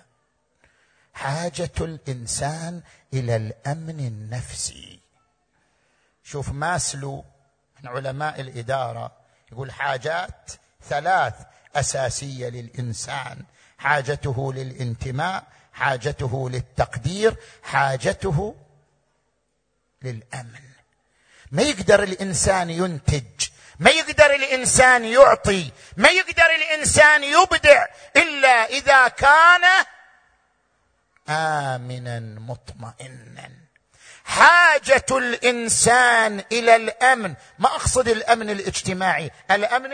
[1.16, 2.82] حاجة الإنسان
[3.13, 4.99] إلى الأمن النفسي.
[6.24, 7.26] شوف ماسلو
[7.80, 9.11] من علماء الإدارة
[9.51, 10.51] يقول حاجات
[10.89, 11.34] ثلاث
[11.76, 13.43] أساسية للإنسان.
[13.78, 15.43] حاجته للانتماء
[15.74, 18.55] حاجته للتقدير حاجته
[20.01, 20.61] للأمن.
[21.51, 23.49] ما يقدر الإنسان ينتج
[23.80, 27.86] ما يقدر الإنسان يعطي ما يقدر الإنسان يبدع
[28.16, 29.86] إلا إذا كان
[31.30, 33.52] امنا مطمئنا.
[34.26, 39.92] حاجة الإنسان إلى الأمن ما أقصد الأمن الاجتماعي الأمن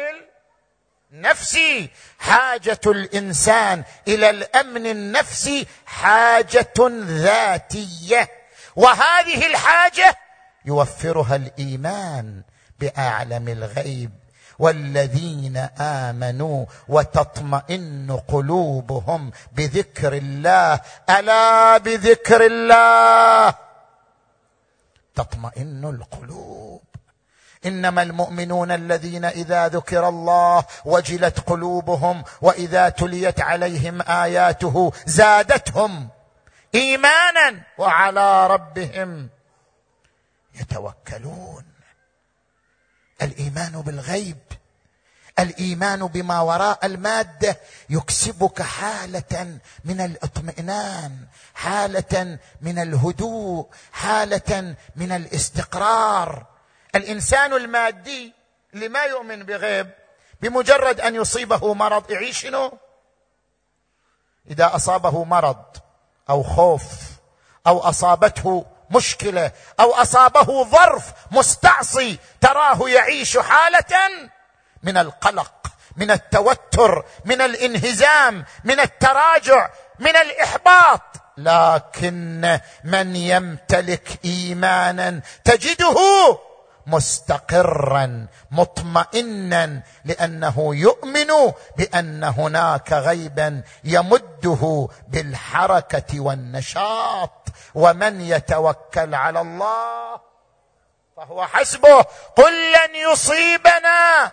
[1.12, 1.90] النفسي.
[2.20, 6.74] حاجة الإنسان إلى الأمن النفسي حاجة
[7.06, 8.30] ذاتية
[8.76, 10.18] وهذه الحاجة
[10.66, 12.44] يوفرها الإيمان
[12.80, 14.21] بأعلم الغيب.
[14.62, 20.80] والذين آمنوا وتطمئن قلوبهم بذكر الله.
[21.10, 23.54] ألا بذكر الله.
[25.16, 26.82] تطمئن القلوب.
[27.66, 36.10] إنما المؤمنون الذين إذا ذكر الله وجلت قلوبهم وإذا تليت عليهم آياته زادتهم
[36.76, 39.30] إيمانا وعلى ربهم
[40.56, 41.66] يتوكلون.
[43.22, 44.38] الإيمان بالغيب
[45.40, 47.60] الإيمان بما وراء المادة
[47.90, 51.18] يكسبك حالة من الإطمئنان
[51.54, 56.46] حالة من الهدوء حالة من الاستقرار.
[56.96, 58.34] الإنسان المادي
[58.74, 59.90] اللي ما يؤمن بغيب؟
[60.42, 62.78] بمجرد أن يصيبه مرض يعيش شنو؟
[64.50, 65.66] إذا أصابه مرض
[66.30, 66.84] أو خوف
[67.68, 74.30] أو أصابته مشكلة أو أصابه ظرف مستعصي تراه يعيش حالة
[74.84, 75.54] من القلق
[75.96, 79.70] من التوتر من الانهزام من التراجع
[80.00, 81.02] من الإحباط.
[81.38, 85.98] لكن من يمتلك إيمانا تجده
[86.88, 97.48] مستقرا مطمئنا لأنه يؤمن بأن هناك غيبا يمده بالحركة والنشاط.
[97.76, 100.22] ومن يتوكل على الله
[101.18, 102.02] فهو حسبه.
[102.36, 104.32] قل لن يصيبنا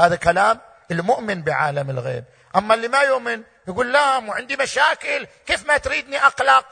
[0.00, 2.24] هذا كلام المؤمن بعالم الغيب.
[2.56, 6.66] أما اللي ما يؤمن يقول لا مو عندي مشاكل كيف ما تريدني أقلق؟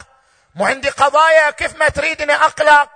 [0.55, 2.91] مو عندي قضايا كيف ما تريدني أقلق؟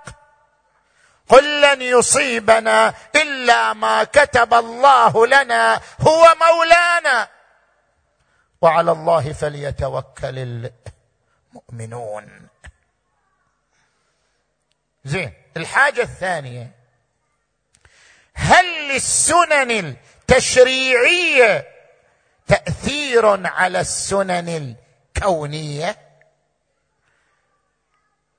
[1.29, 7.27] قل لن يصيبنا إلا ما كتب الله لنا هو مولانا.
[8.61, 10.71] وعلى الله فليتوكل
[11.53, 12.47] المؤمنون.
[15.05, 16.71] زين الحاجة الثانية
[18.33, 19.95] هل للسنن
[20.29, 21.67] التشريعيه
[22.47, 24.75] تأثير على السنن
[25.17, 25.97] الكونية.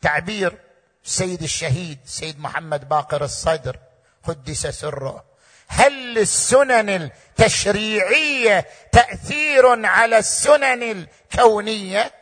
[0.03, 0.59] تعبير
[1.03, 3.79] سيد الشهيد سيد محمد باقر الصدر
[4.23, 5.25] قدس سره.
[5.69, 12.13] هل للسنن التشريعية تأثير على السنن الكونية؟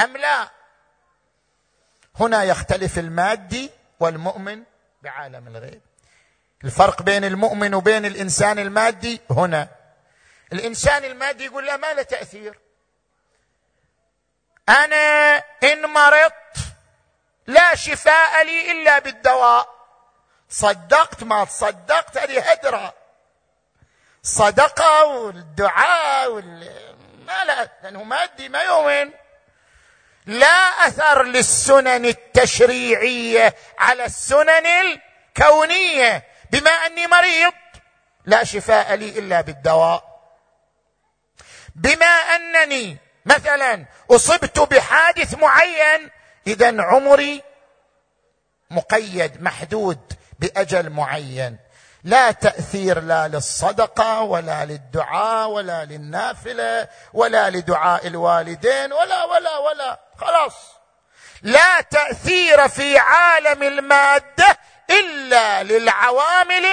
[0.00, 0.50] أم لا؟
[2.20, 3.70] هنا يختلف المادي
[4.00, 4.62] والمؤمن
[5.02, 5.87] بعالم الغيب.
[6.64, 9.68] الفرق بين المؤمن وبين الإنسان المادي هنا.
[10.52, 12.58] الإنسان المادي يقول لا ما له تأثير.
[14.68, 16.56] أنا إن مرضت
[17.46, 19.78] لا شفاء لي إلا بالدواء.
[20.50, 22.94] صدقت ما تصدقت هذه هدرة.
[24.22, 26.72] صدقة والدعاء وال...
[27.26, 29.12] ما لا لأنه مادي ما يؤمن.
[30.26, 36.24] لا أثر للسنن التشريعية على السنن الكونية.
[36.50, 37.52] بما أني مريض
[38.26, 40.04] لا شفاء لي إلا بالدواء.
[41.74, 42.96] بما أنني
[43.26, 46.10] مثلا أصبت بحادث معين
[46.46, 47.42] اذا عمري
[48.70, 51.58] مقيد محدود بأجل معين.
[52.04, 60.00] لا تأثير لا للصدقة ولا للدعاء ولا للنافلة ولا لدعاء الوالدين ولا ولا ولا.
[60.16, 60.78] خلاص.
[61.42, 64.58] لا تأثير في عالم المادة
[64.90, 66.64] إلا للعوامل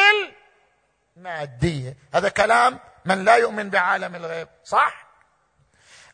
[1.18, 1.98] المادية.
[2.14, 5.06] هذا كلام من لا يؤمن بعالم الغيب صح؟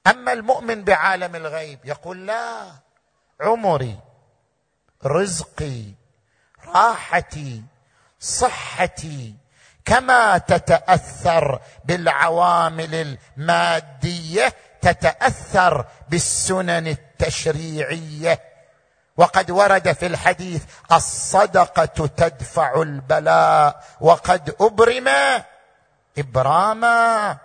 [0.08, 2.72] أما المؤمن بعالم الغيب يقول لا
[3.42, 4.00] عمري
[5.06, 5.84] رزقي
[6.68, 7.64] راحتي
[8.20, 9.36] صحتي
[9.86, 18.51] كما تتأثر بالعوامل المادية تتأثر بالسنن التشريعية.
[19.18, 25.10] وقد ورد في الحديث الصدقة تدفع البلاء وقد أبرم
[26.18, 27.38] إبراما.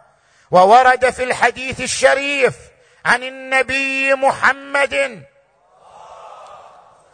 [0.51, 2.59] وورد في الحديث الشريف
[3.05, 5.25] عن النبي محمد.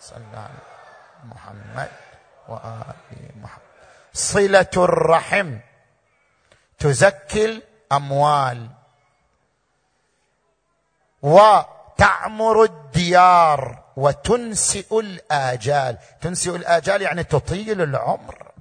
[0.01, 1.91] صلى الله عليه محمد
[2.49, 2.95] وآل
[3.37, 3.63] محمد.
[4.15, 5.59] صلة الرحم
[6.79, 8.69] تزكي الأموال
[11.23, 13.82] وتعمر الديار.
[13.97, 15.99] وتنسئ الآجال.
[16.21, 18.53] تنسئ الآجال يعني تطيل العمر.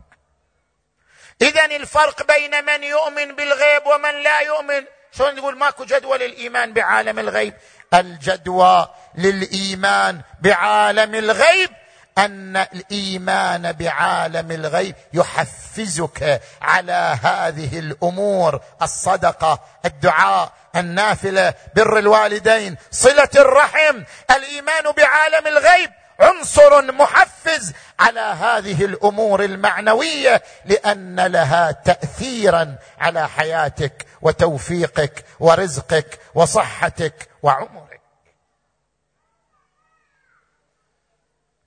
[1.42, 4.86] اذا الفرق بين من يؤمن بالغيب ومن لا يؤمن.
[5.12, 7.54] شلون تقول ماكو جدوى للايمان بعالم الغيب؟
[7.94, 11.70] الجدوى للإيمان بعالم الغيب.
[12.18, 18.62] أن الإيمان بعالم الغيب يحفزك على هذه الأمور.
[18.82, 25.92] الصدقة الدعاء النافلة بر الوالدين صلة الرحم الإيمان بعالم الغيب.
[26.20, 38.02] عنصر محفز على هذه الأمور المعنوية لأن لها تاثيرا على حياتك وتوفيقك ورزقك وصحتك وعمرك.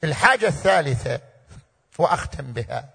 [0.04, 1.20] الحاجة الثالثة
[1.98, 2.93] وأختم بها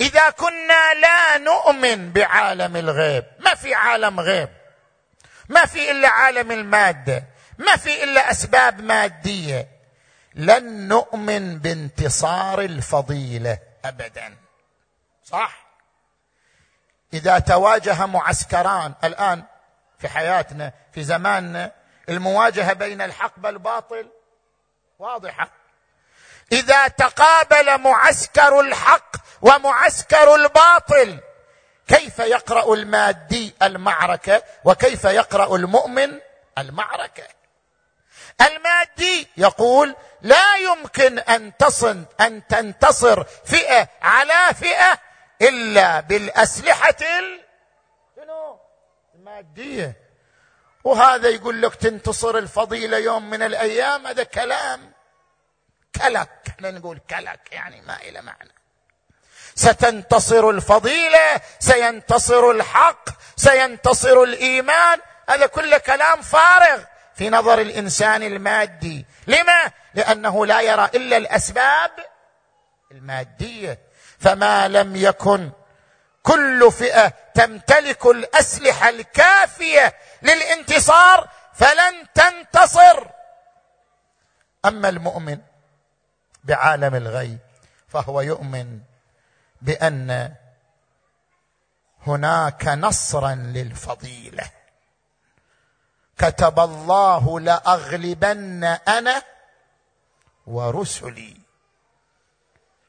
[0.00, 4.48] إذا كنا لا نؤمن بعالم الغيب ما في عالم غيب.
[5.48, 7.24] ما في إلا عالم المادة.
[7.58, 9.68] ما في إلا أسباب مادية.
[10.34, 14.36] لن نؤمن بانتصار الفضيلة ابدا.
[15.24, 15.66] صح؟
[17.12, 19.44] إذا تواجه معسكران الآن
[19.98, 21.72] في حياتنا في زماننا
[22.08, 24.10] المواجهة بين الحق والباطل
[24.98, 25.57] واضحة.
[26.52, 31.20] إذا تقابل معسكر الحق ومعسكر الباطل
[31.88, 36.20] كيف يقرأ المادي المعركة وكيف يقرأ المؤمن
[36.58, 37.24] المعركة؟
[38.40, 44.98] المادي يقول لا يمكن أن تصن أن تنتصر فئة على فئة
[45.42, 46.96] إلا بالأسلحة
[49.14, 49.96] المادية.
[50.84, 54.92] وهذا يقول لك تنتصر الفضيلة يوم من الأيام هذا كلام.
[55.96, 58.50] كلك إحنا نقول كلك يعني ما إلى معنى.
[59.54, 65.00] ستنتصر الفضيلة سينتصر الحق سينتصر الإيمان.
[65.28, 66.84] هذا كله كلام فارغ
[67.14, 69.06] في نظر الإنسان المادي.
[69.26, 71.90] لما؟ لأنه لا يرى إلا الأسباب
[72.90, 73.78] المادية.
[74.18, 75.50] فما لم يكن
[76.22, 83.06] كل فئة تمتلك الأسلحة الكافية للانتصار فلن تنتصر.
[84.64, 85.38] أما المؤمن
[86.44, 87.38] بعالم الغيب
[87.88, 88.80] فهو يؤمن
[89.62, 90.34] بأن
[92.06, 94.50] هناك نصرا للفضيلة.
[96.18, 99.22] كتب الله لأغلبن أنا
[100.46, 101.36] ورسلي.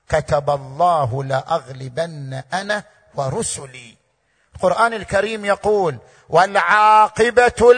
[0.09, 2.83] كتب الله لأغلبن أنا
[3.15, 3.97] ورسلي.
[4.55, 5.97] القرآن الكريم يقول
[6.29, 7.73] والعاقبة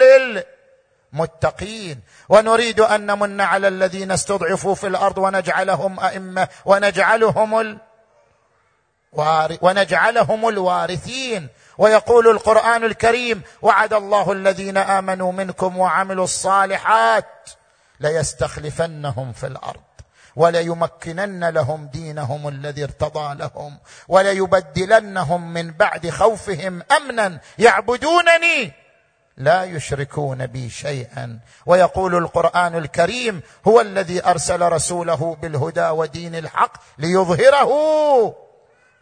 [1.14, 7.78] للمتقين ونريد أن نمن على الذين استضعفوا في الأرض ونجعلهم أئمة ونجعلهم ال...
[9.62, 11.48] ونجعلهم الوارثين.
[11.78, 17.50] ويقول القرآن الكريم وعد الله الذين آمنوا منكم وعملوا الصالحات
[18.00, 19.82] ليستخلفنهم في الأرض
[20.36, 27.40] وليمكنن لهم دينهم الذي ارتضى لهم وليبدلنهم من بعد خوفهم أمنا.
[27.58, 28.81] يعبدونني!
[29.38, 31.40] لا يشركون بي شيئا.
[31.66, 37.72] ويقول القرآن الكريم هو الذي أرسل رسوله بالهدى ودين الحق ليظهره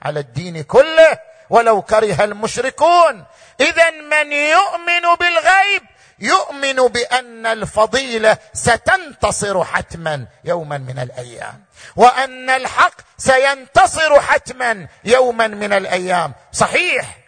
[0.02, 1.20] على الدين كله
[1.50, 3.26] ولو كره المشركون.
[3.60, 5.84] اذا من يؤمن بالغيب
[6.20, 11.64] يؤمن بأن الفضيلة ستنتصر حتما يوما من الأيام
[11.96, 16.34] وأن الحق سينتصر حتما يوما من الأيام.
[16.52, 17.19] صحيح.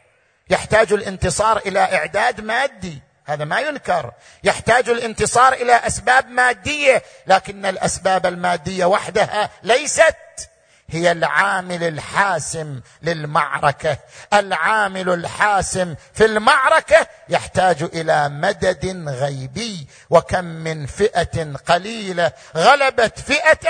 [0.51, 4.11] يحتاج الانتصار إلى إعداد مادي هذا ما ينكر.
[4.43, 10.15] يحتاج الانتصار إلى أسباب مادية لكن الأسباب المادية وحدها ليست.
[10.89, 13.97] هي العامل الحاسم للمعركة.
[14.33, 23.69] العامل الحاسم في المعركة يحتاج إلى مدد غيبي وكم من فئة قليلة غلبت فئة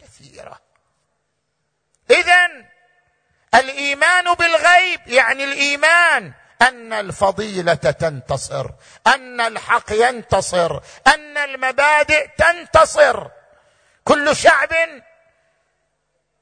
[0.00, 0.60] كثيرة.
[2.10, 2.46] اذا
[3.54, 6.32] الإيمان بالغيب يعني الإيمان.
[6.62, 8.70] أن الفضيلة تنتصر
[9.06, 13.26] أن الحق ينتصر أن المبادئ تنتصر.
[14.04, 14.72] كل شعب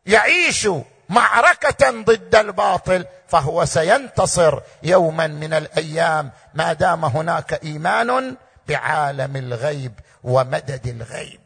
[0.07, 0.69] يعيش
[1.09, 6.31] معركة ضد الباطل فهو سينتصر يوما من الأيام.
[6.55, 8.37] ما دام هناك إيمان
[8.69, 11.41] بعالم الغيب ومدد الغيب.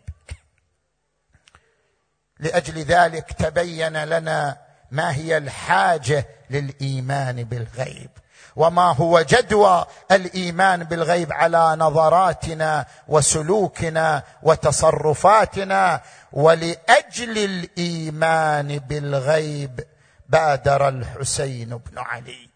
[2.41, 8.11] لأجل ذلك تبين لنا ما هي الحاجة للإيمان بالغيب؟
[8.57, 16.01] وما هو جدوى الإيمان بالغيب على نظراتنا وسلوكنا وتصرفاتنا؟
[16.33, 19.81] ولأجل الإيمان بالغيب
[20.29, 22.49] بادر الحسين بن علي.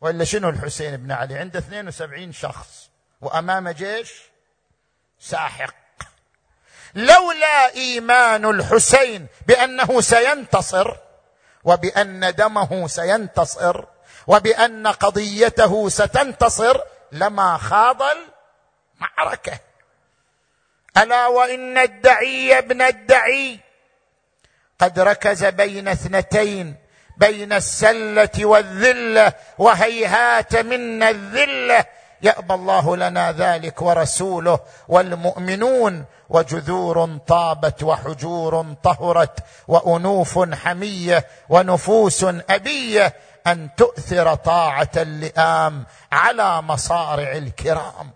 [0.00, 2.90] وإلا شنو الحسين بن علي؟ عنده 72 شخص.
[3.20, 4.12] وأمام جيش؟
[5.20, 5.81] ساحق.
[6.94, 10.96] لولا إيمان الحسين بأنه سينتصر
[11.64, 13.84] وبأن دمه سينتصر
[14.26, 16.80] وبأن قضيته ستنتصر
[17.12, 19.58] لما خاض المعركة.
[20.96, 23.60] ألا وإن الدعي ابن الدعي
[24.78, 26.76] قد ركز بين اثنتين
[27.16, 31.84] بين السلة والذلة وهيهات منا الذلة
[32.22, 43.14] يأبى الله لنا ذلك ورسوله والمؤمنون وجذور طابت وحجور طهرت وأنوف حمية ونفوس أبية
[43.46, 48.10] أن تؤثر طاعة اللئام على مصارع الكرام.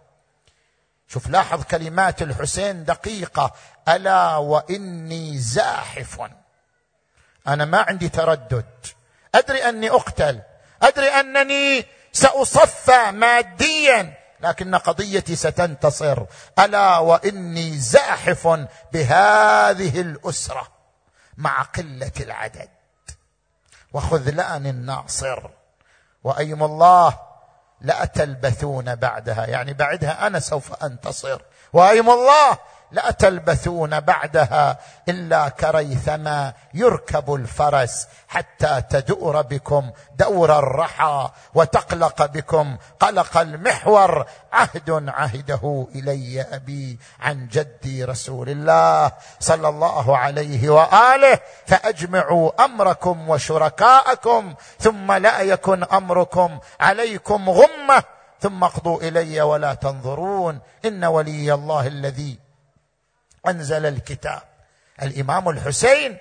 [1.08, 3.52] شوف لاحظ كلمات الحسين دقيقة.
[3.88, 6.20] ألا وإني زاحف.
[7.48, 8.64] أنا ما عندي تردد.
[9.34, 10.40] أدري أني أقتل.
[10.82, 11.86] أدري أنني
[12.16, 16.24] سأصفى ماديا لكن قضيتي ستنتصر.
[16.58, 18.48] ألا وإني زاحف
[18.92, 20.68] بهذه الأسرة
[21.36, 22.68] مع قلة العدد.
[23.92, 25.50] وخذلان الناصر
[26.24, 27.18] وأيم الله
[27.80, 29.46] لا تلبثون بعدها.
[29.46, 31.42] يعني بعدها أنا سوف أنتصر.
[31.72, 32.58] وأيم الله
[32.90, 34.78] لا تلبثون بعدها
[35.08, 42.76] إلا كريثما يركب الفرس حتى تدور بكم دور الرحى وتقلق بكم.
[43.00, 44.26] قلق المحور.
[44.52, 51.38] عهد عهده إلي أبي عن جدي رسول الله صلى الله عليه وآله.
[51.66, 58.02] فأجمعوا أمركم وشركاءكم ثم لا يكن أمركم عليكم غمة.
[58.40, 60.60] ثم اقضوا إلي ولا تنظرون.
[60.84, 62.45] إن ولي الله الذي
[63.48, 64.42] أنزل الكتاب.
[65.02, 66.18] الإمام الحسين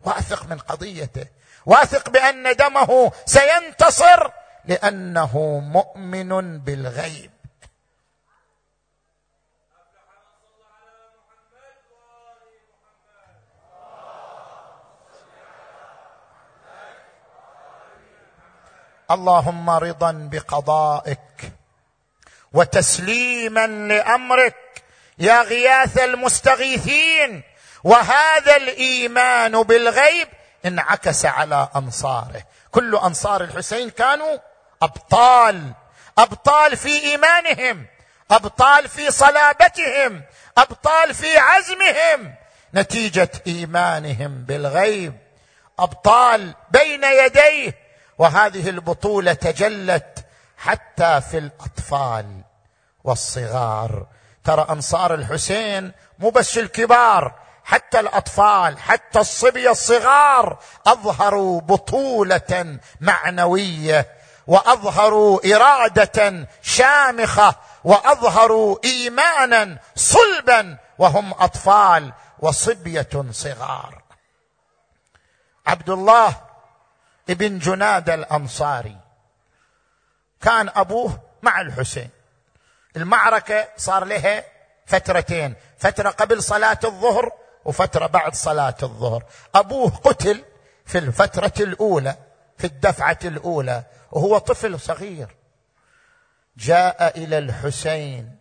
[0.00, 1.26] واثق من قضيته
[1.66, 4.30] واثق بأن دمه سينتصر
[4.64, 7.30] لأنه مؤمن بالغيب.
[19.10, 21.52] اللهم رضا بقضائك
[22.52, 24.63] وتسليما لأمرك
[25.18, 27.42] يا غياث المستغيثين
[27.84, 30.28] وهذا الإيمان بالغيب
[30.66, 32.42] انعكس على أنصاره.
[32.70, 34.38] كل أنصار الحسين كانوا
[34.82, 35.72] أبطال
[36.18, 37.86] أبطال في إيمانهم
[38.30, 40.22] أبطال في صلابتهم
[40.58, 42.34] أبطال في عزمهم.
[42.74, 45.18] نتيجة إيمانهم بالغيب
[45.78, 47.78] أبطال بين يديه
[48.18, 50.24] وهذه البطولة تجلت
[50.56, 52.40] حتى في الأطفال
[53.04, 54.06] والصغار.
[54.44, 57.34] ترى أنصار الحسين مو بس الكبار
[57.64, 64.06] حتى الأطفال حتى الصبيه الصغار أظهروا بطولة معنوية
[64.46, 74.02] وأظهروا إرادة شامخة وأظهروا إيمانا صلبا وهم أطفال وصبية صغار.
[75.66, 76.36] عبد الله
[77.30, 78.96] ابن جناد الأنصاري
[80.40, 82.10] كان أبوه مع الحسين.
[82.96, 84.44] المعركة صار لها
[84.86, 85.54] فترتين.
[85.78, 87.32] فترة قبل صلاة الظهر
[87.64, 89.24] وفترة بعد صلاة الظهر.
[89.54, 90.44] أبوه قتل
[90.86, 92.16] في الفترة الأولى
[92.58, 93.82] في الدفعة الأولى
[94.12, 95.36] وهو طفل صغير.
[96.56, 98.36] جاء إلى الحسين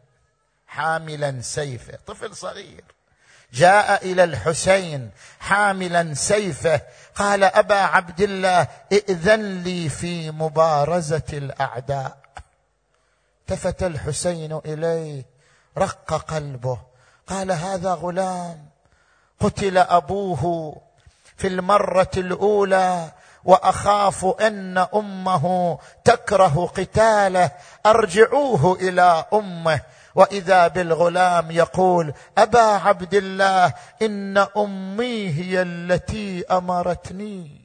[0.67, 1.97] حاملا سيفه.
[2.07, 2.83] طفل صغير.
[3.53, 6.81] جاء إلى الحسين حاملا سيفه.
[7.15, 12.22] قال أبا عبد الله ائذن لي في مبارزة الأعداء.
[13.43, 15.25] التفت الحسين إليه
[15.77, 16.77] رق قلبه.
[17.27, 18.69] قال هذا غلام.
[19.39, 20.75] قتل أبوه
[21.37, 23.11] في المرة الأولى
[23.43, 27.51] وأخاف أن أمه تكره قتاله.
[27.85, 29.81] أرجعوه إلى أمه.
[30.15, 37.61] وإذا بالغلام يقول أبا عبد الله إن أمي هي التي أمرتني.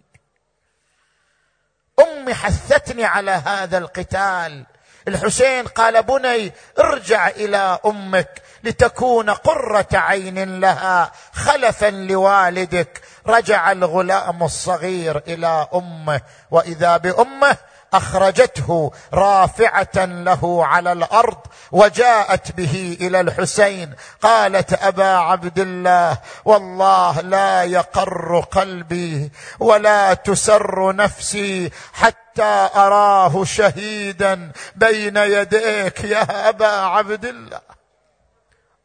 [2.00, 4.66] أمي حثتني على هذا القتال.
[5.08, 15.22] الحسين قال بني ارجع إلى أمك لتكون قرة عين لها خلفا لوالدك رجع الغلام الصغير
[15.28, 17.56] إلى أمه وإذا بأمه
[17.94, 21.38] أخرجته رافعة له على الأرض
[21.72, 31.70] وجاءت به إلى الحسين قالت أبا عبد الله والله لا يقر قلبي ولا تسر نفسي
[31.92, 37.60] حتى أراه شهيدا بين يديك يا أبا عبد الله.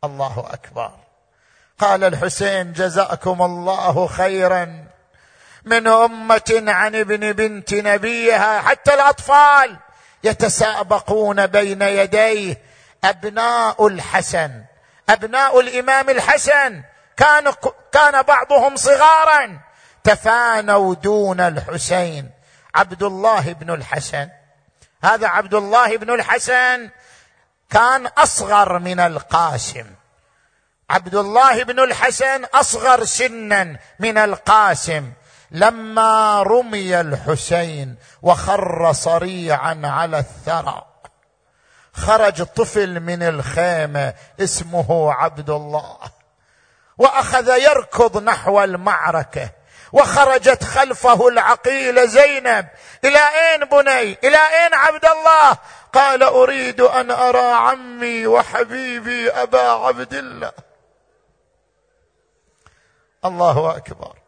[0.04, 0.92] الله أكبر.
[1.80, 4.93] قال الحسين جزاكم الله خيرا.
[5.66, 9.78] من أمة عن ابن بنت نبيها حتى الأطفال
[10.24, 12.62] يتسابقون بين يديه.
[13.04, 14.64] أبناء الحسن
[15.10, 16.84] أبناء الإمام الحسن.
[17.18, 17.54] كان
[17.92, 19.60] كان بعضهم صغارا.
[20.04, 22.32] تفانوا دون الحسين.
[22.76, 24.30] عبد الله بن الحسن.
[25.04, 26.90] هذا عبد الله بن الحسن
[27.70, 29.86] كان أصغر من القاسم.
[30.90, 35.12] عبد الله بن الحسن أصغر سنا من القاسم.
[35.54, 40.86] لما رمي الحسين وخر صريعا على الثرى.
[41.94, 45.98] خرج طفل من الخيمة اسمه عبد الله
[46.98, 49.50] وأخذ يركض نحو المعركة
[49.92, 52.68] وخرجت خلفه العقيله زينب.
[53.06, 55.58] إلى أين بني؟ إلى أين عبد الله
[55.94, 60.52] قال أريد أن أرى عمي وحبيبي أبا عبد الله
[63.26, 64.23] الله أكبر.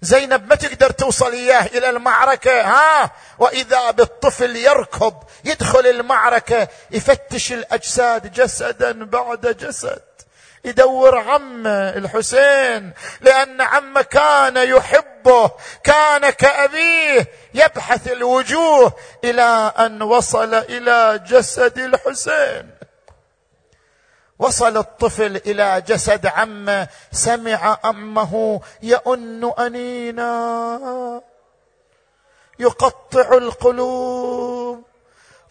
[0.00, 8.32] زينب ما تقدر توصل إياه إلى المعركة؟ ها؟ وإذا بالطفل يركض يدخل المعركة يفتش الأجساد
[8.32, 10.02] جسدا بعد جسد.
[10.64, 15.50] يدور عمه الحسين لأن عمه كان يحبه
[15.84, 17.26] كان كأبيه.
[17.54, 18.92] يبحث الوجوه
[19.24, 22.77] إلى أن وصل إلى جسد الحسين.
[24.38, 31.20] وصل الطفل إلى جسد عمه سمع أمه يؤن أنينا.
[32.58, 34.84] يقطع القلوب.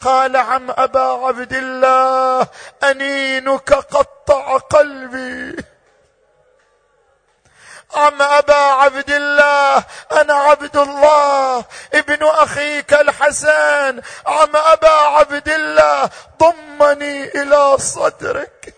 [0.02, 2.48] قال عم أبا عبد الله
[2.84, 5.64] أنينك قطع قلبي.
[7.96, 14.02] عم أبا عبد الله أنا عبد الله ابن أخيك الحسن.
[14.26, 16.10] عم أبا عبد الله
[16.40, 18.77] ضمني إلى صدرك.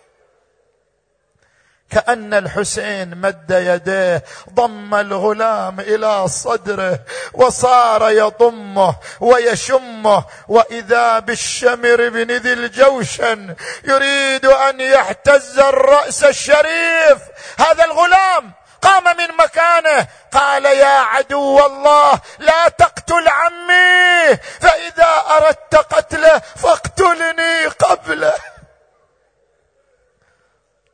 [1.92, 4.24] كأن الحسين مد يديه
[4.54, 7.00] ضم الغلام إلى صدره
[7.34, 17.18] وصار يضمه ويشمه وإذا بالشمر بن ذي الجوشن يريد أن يحتز الرأس الشريف
[17.60, 26.42] هذا الغلام قام من مكانه قال يا عدو الله لا تقتل عمي فإذا أردت قتله
[26.56, 28.34] فاقتلني قبله.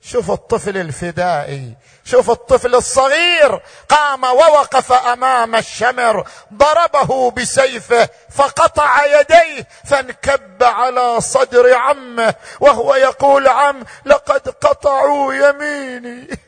[0.06, 1.76] شوف الطفل الفدائي
[2.06, 12.34] شوف الطفل الصغير قام ووقف أمام الشمر ضربه بسيفه فقطع يديه فانكب على صدر عمه
[12.60, 16.28] وهو يقول عم لقد قطعوا يميني.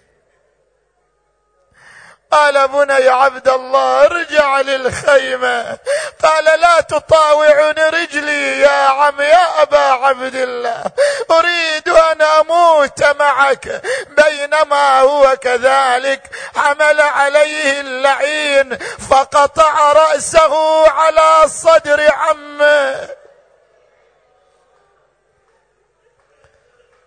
[2.31, 5.77] قال بني عبد الله ارجع للخيمة.
[6.23, 10.83] قال لا تطاوعني رجلي يا عم يا أبا عبد الله.
[11.31, 16.21] أريد أن أموت معك بينما هو كذلك
[16.55, 18.77] حمل عليه اللعين
[19.09, 23.09] فقطع رأسه على صدر عمه.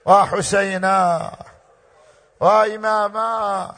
[0.04, 1.32] وحسينا
[2.40, 3.74] وإماما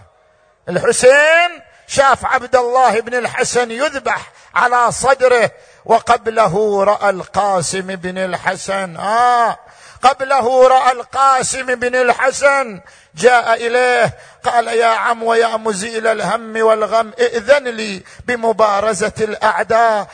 [0.69, 5.51] الحسين شاف عبد الله بن الحسن يذبح على صدره
[5.85, 8.97] وقبله رأى القاسم بن الحسن.
[8.97, 9.59] آه
[10.03, 12.81] قبله رأى القاسم بن الحسن.
[13.15, 20.07] جاء إليه قال يا عم ويا مزيل الهم والغم ائذن لي بمبارزة الأعداء.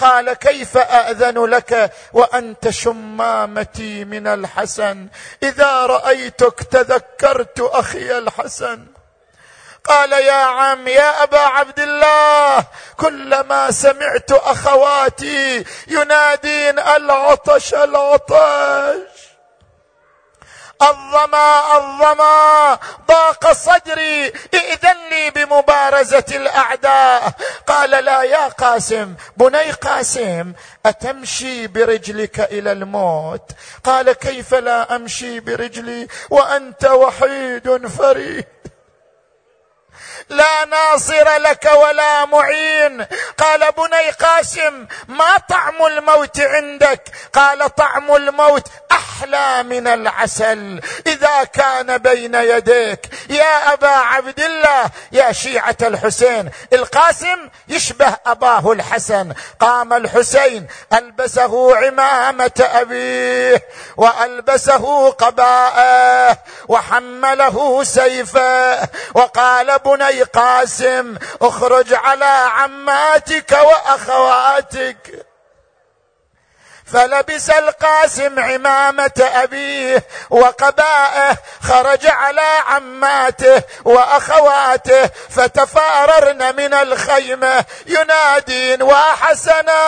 [0.00, 5.08] قال كيف اذن لك وأنت شمامتي من الحسن؟
[5.42, 8.97] إذا رأيتك تذكرت أخي الحسن.
[9.84, 12.64] قال يا عم يا أبا عبد الله
[12.96, 19.18] كلما سمعت أخواتي ينادين العطش العطش.
[20.82, 22.78] الظما الظما
[23.08, 27.32] ضاق صدري ائذن لي بمبارزة الأعداء.
[27.66, 30.52] قال لا يا قاسم بني قاسم
[30.86, 33.50] أتمشي برجلك إلى الموت؟
[33.84, 38.46] قال كيف لا أمشي برجلي وأنت وحيد فريد؟
[40.28, 43.06] لا ناصر لك ولا معين.
[43.38, 47.02] قال بني قاسم ما طعم الموت عندك؟
[47.32, 50.80] قال طعم الموت أحلى من العسل.
[51.06, 53.00] إذا كان بين يديك.
[53.30, 56.50] يا أبا عبد الله يا شيعة الحسين.
[56.72, 59.32] القاسم يشبه أباه الحسن.
[59.60, 66.38] قام الحسين ألبسه عمامة أبيه وألبسه قباءه
[66.68, 75.26] وحمله سيفه وقال بني قاسم اخرج على عماتك وأخواتك.
[76.92, 89.78] فلبس القاسم عمامة أبيه وقبائه خرج على عماته وأخواته فتفاررن من الخيمة ينادين وحسنا.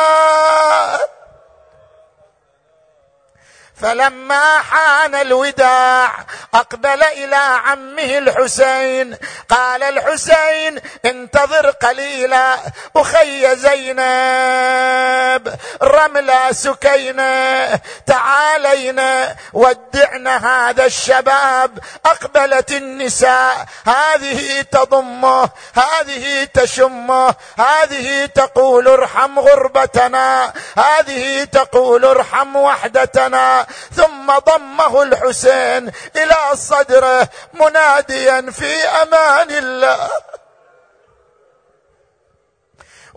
[3.82, 9.16] فلما حان الوداع أقبل إلى عمه الحسين.
[9.48, 12.57] قال الحسين انتظر قليلا
[12.97, 20.36] أخي زينب رملة سكينة تعالينا ودعنا
[20.70, 32.57] هذا الشباب أقبلت النساء هذه تضمه هذه تشمه هذه تقول ارحم غربتنا هذه تقول ارحم
[32.57, 33.66] وحدتنا.
[33.97, 40.10] ثم ضمه الحسين إلى صدره مناديا في أمان الله.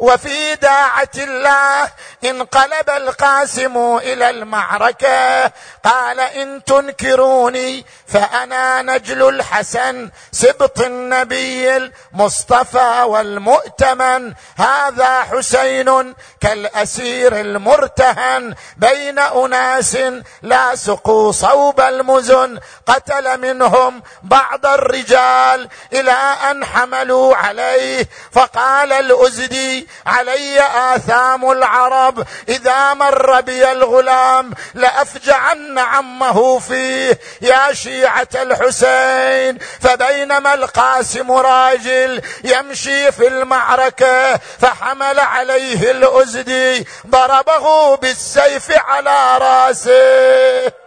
[0.03, 1.91] وفي داعة الله
[2.23, 5.51] انقلب القاسم إلى المعركة.
[5.84, 14.34] قال إن تنكروني فأنا نجل الحسن سبط النبي المصطفى والمؤتمن.
[14.57, 19.97] هذا حسين كالأسير المرتهن بين أناس
[20.41, 22.59] لاصقوا صوب المزن.
[22.88, 26.11] قتل منهم بعض الرجال إلى
[26.51, 28.09] أن حملوا عليه.
[28.31, 30.61] فقال الأزدي علي
[30.95, 32.26] آثام العرب.
[32.49, 37.20] إذا مر بي الغلام لأفجعن عمه فيه.
[37.41, 49.38] يا شيعة الحسين فبينما القاسم راجل يمشي في المعركة فحمل عليه الأزدي ضربه بالسيف على
[49.38, 50.82] رأسه.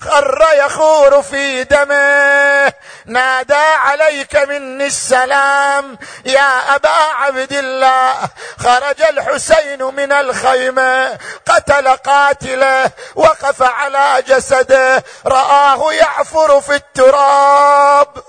[0.00, 2.72] خر يخور في دمه.
[3.06, 5.98] نادى عليك مني السلام.
[6.24, 8.14] يا أبا عبد الله
[8.58, 15.04] خرج الحسين من الخيمة قتل قاتله وقف على جسده.
[15.26, 18.22] رآه يعفر في التراب.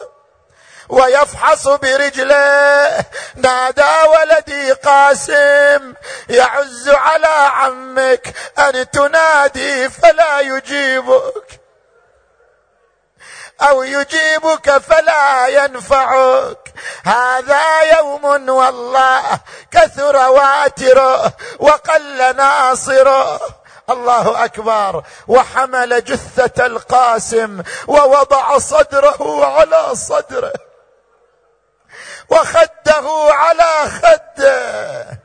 [0.89, 3.05] ويفحص برجله.
[3.35, 5.93] نادى ولدي قاسم
[6.29, 11.58] يعز على عمك أن تنادي فلا يجيبك.
[13.61, 16.73] أو يجيبك فلا ينفعك.
[17.05, 19.39] هذا يوم والله
[19.71, 23.39] كثر واتره وقل ناصره
[23.89, 25.03] الله أكبر.
[25.27, 30.53] وحمل جثة القاسم ووضع صدره على صدره.
[32.29, 35.19] وخده على خده.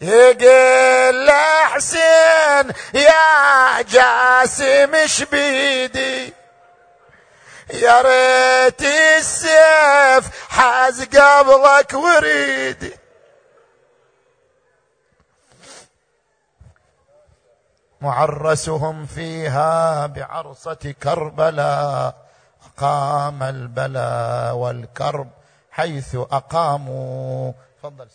[0.00, 6.39] يقول له حسين يا جاسم اش بيدي؟
[7.72, 8.82] يا ريت
[9.18, 12.94] السيف حاز قبلك وريدي
[18.00, 22.14] معرسهم فيها بعرصة كربلاء
[22.66, 25.30] أقام البلاء والكرب
[25.70, 27.52] حيث أقاموا.
[27.78, 28.08] تفضل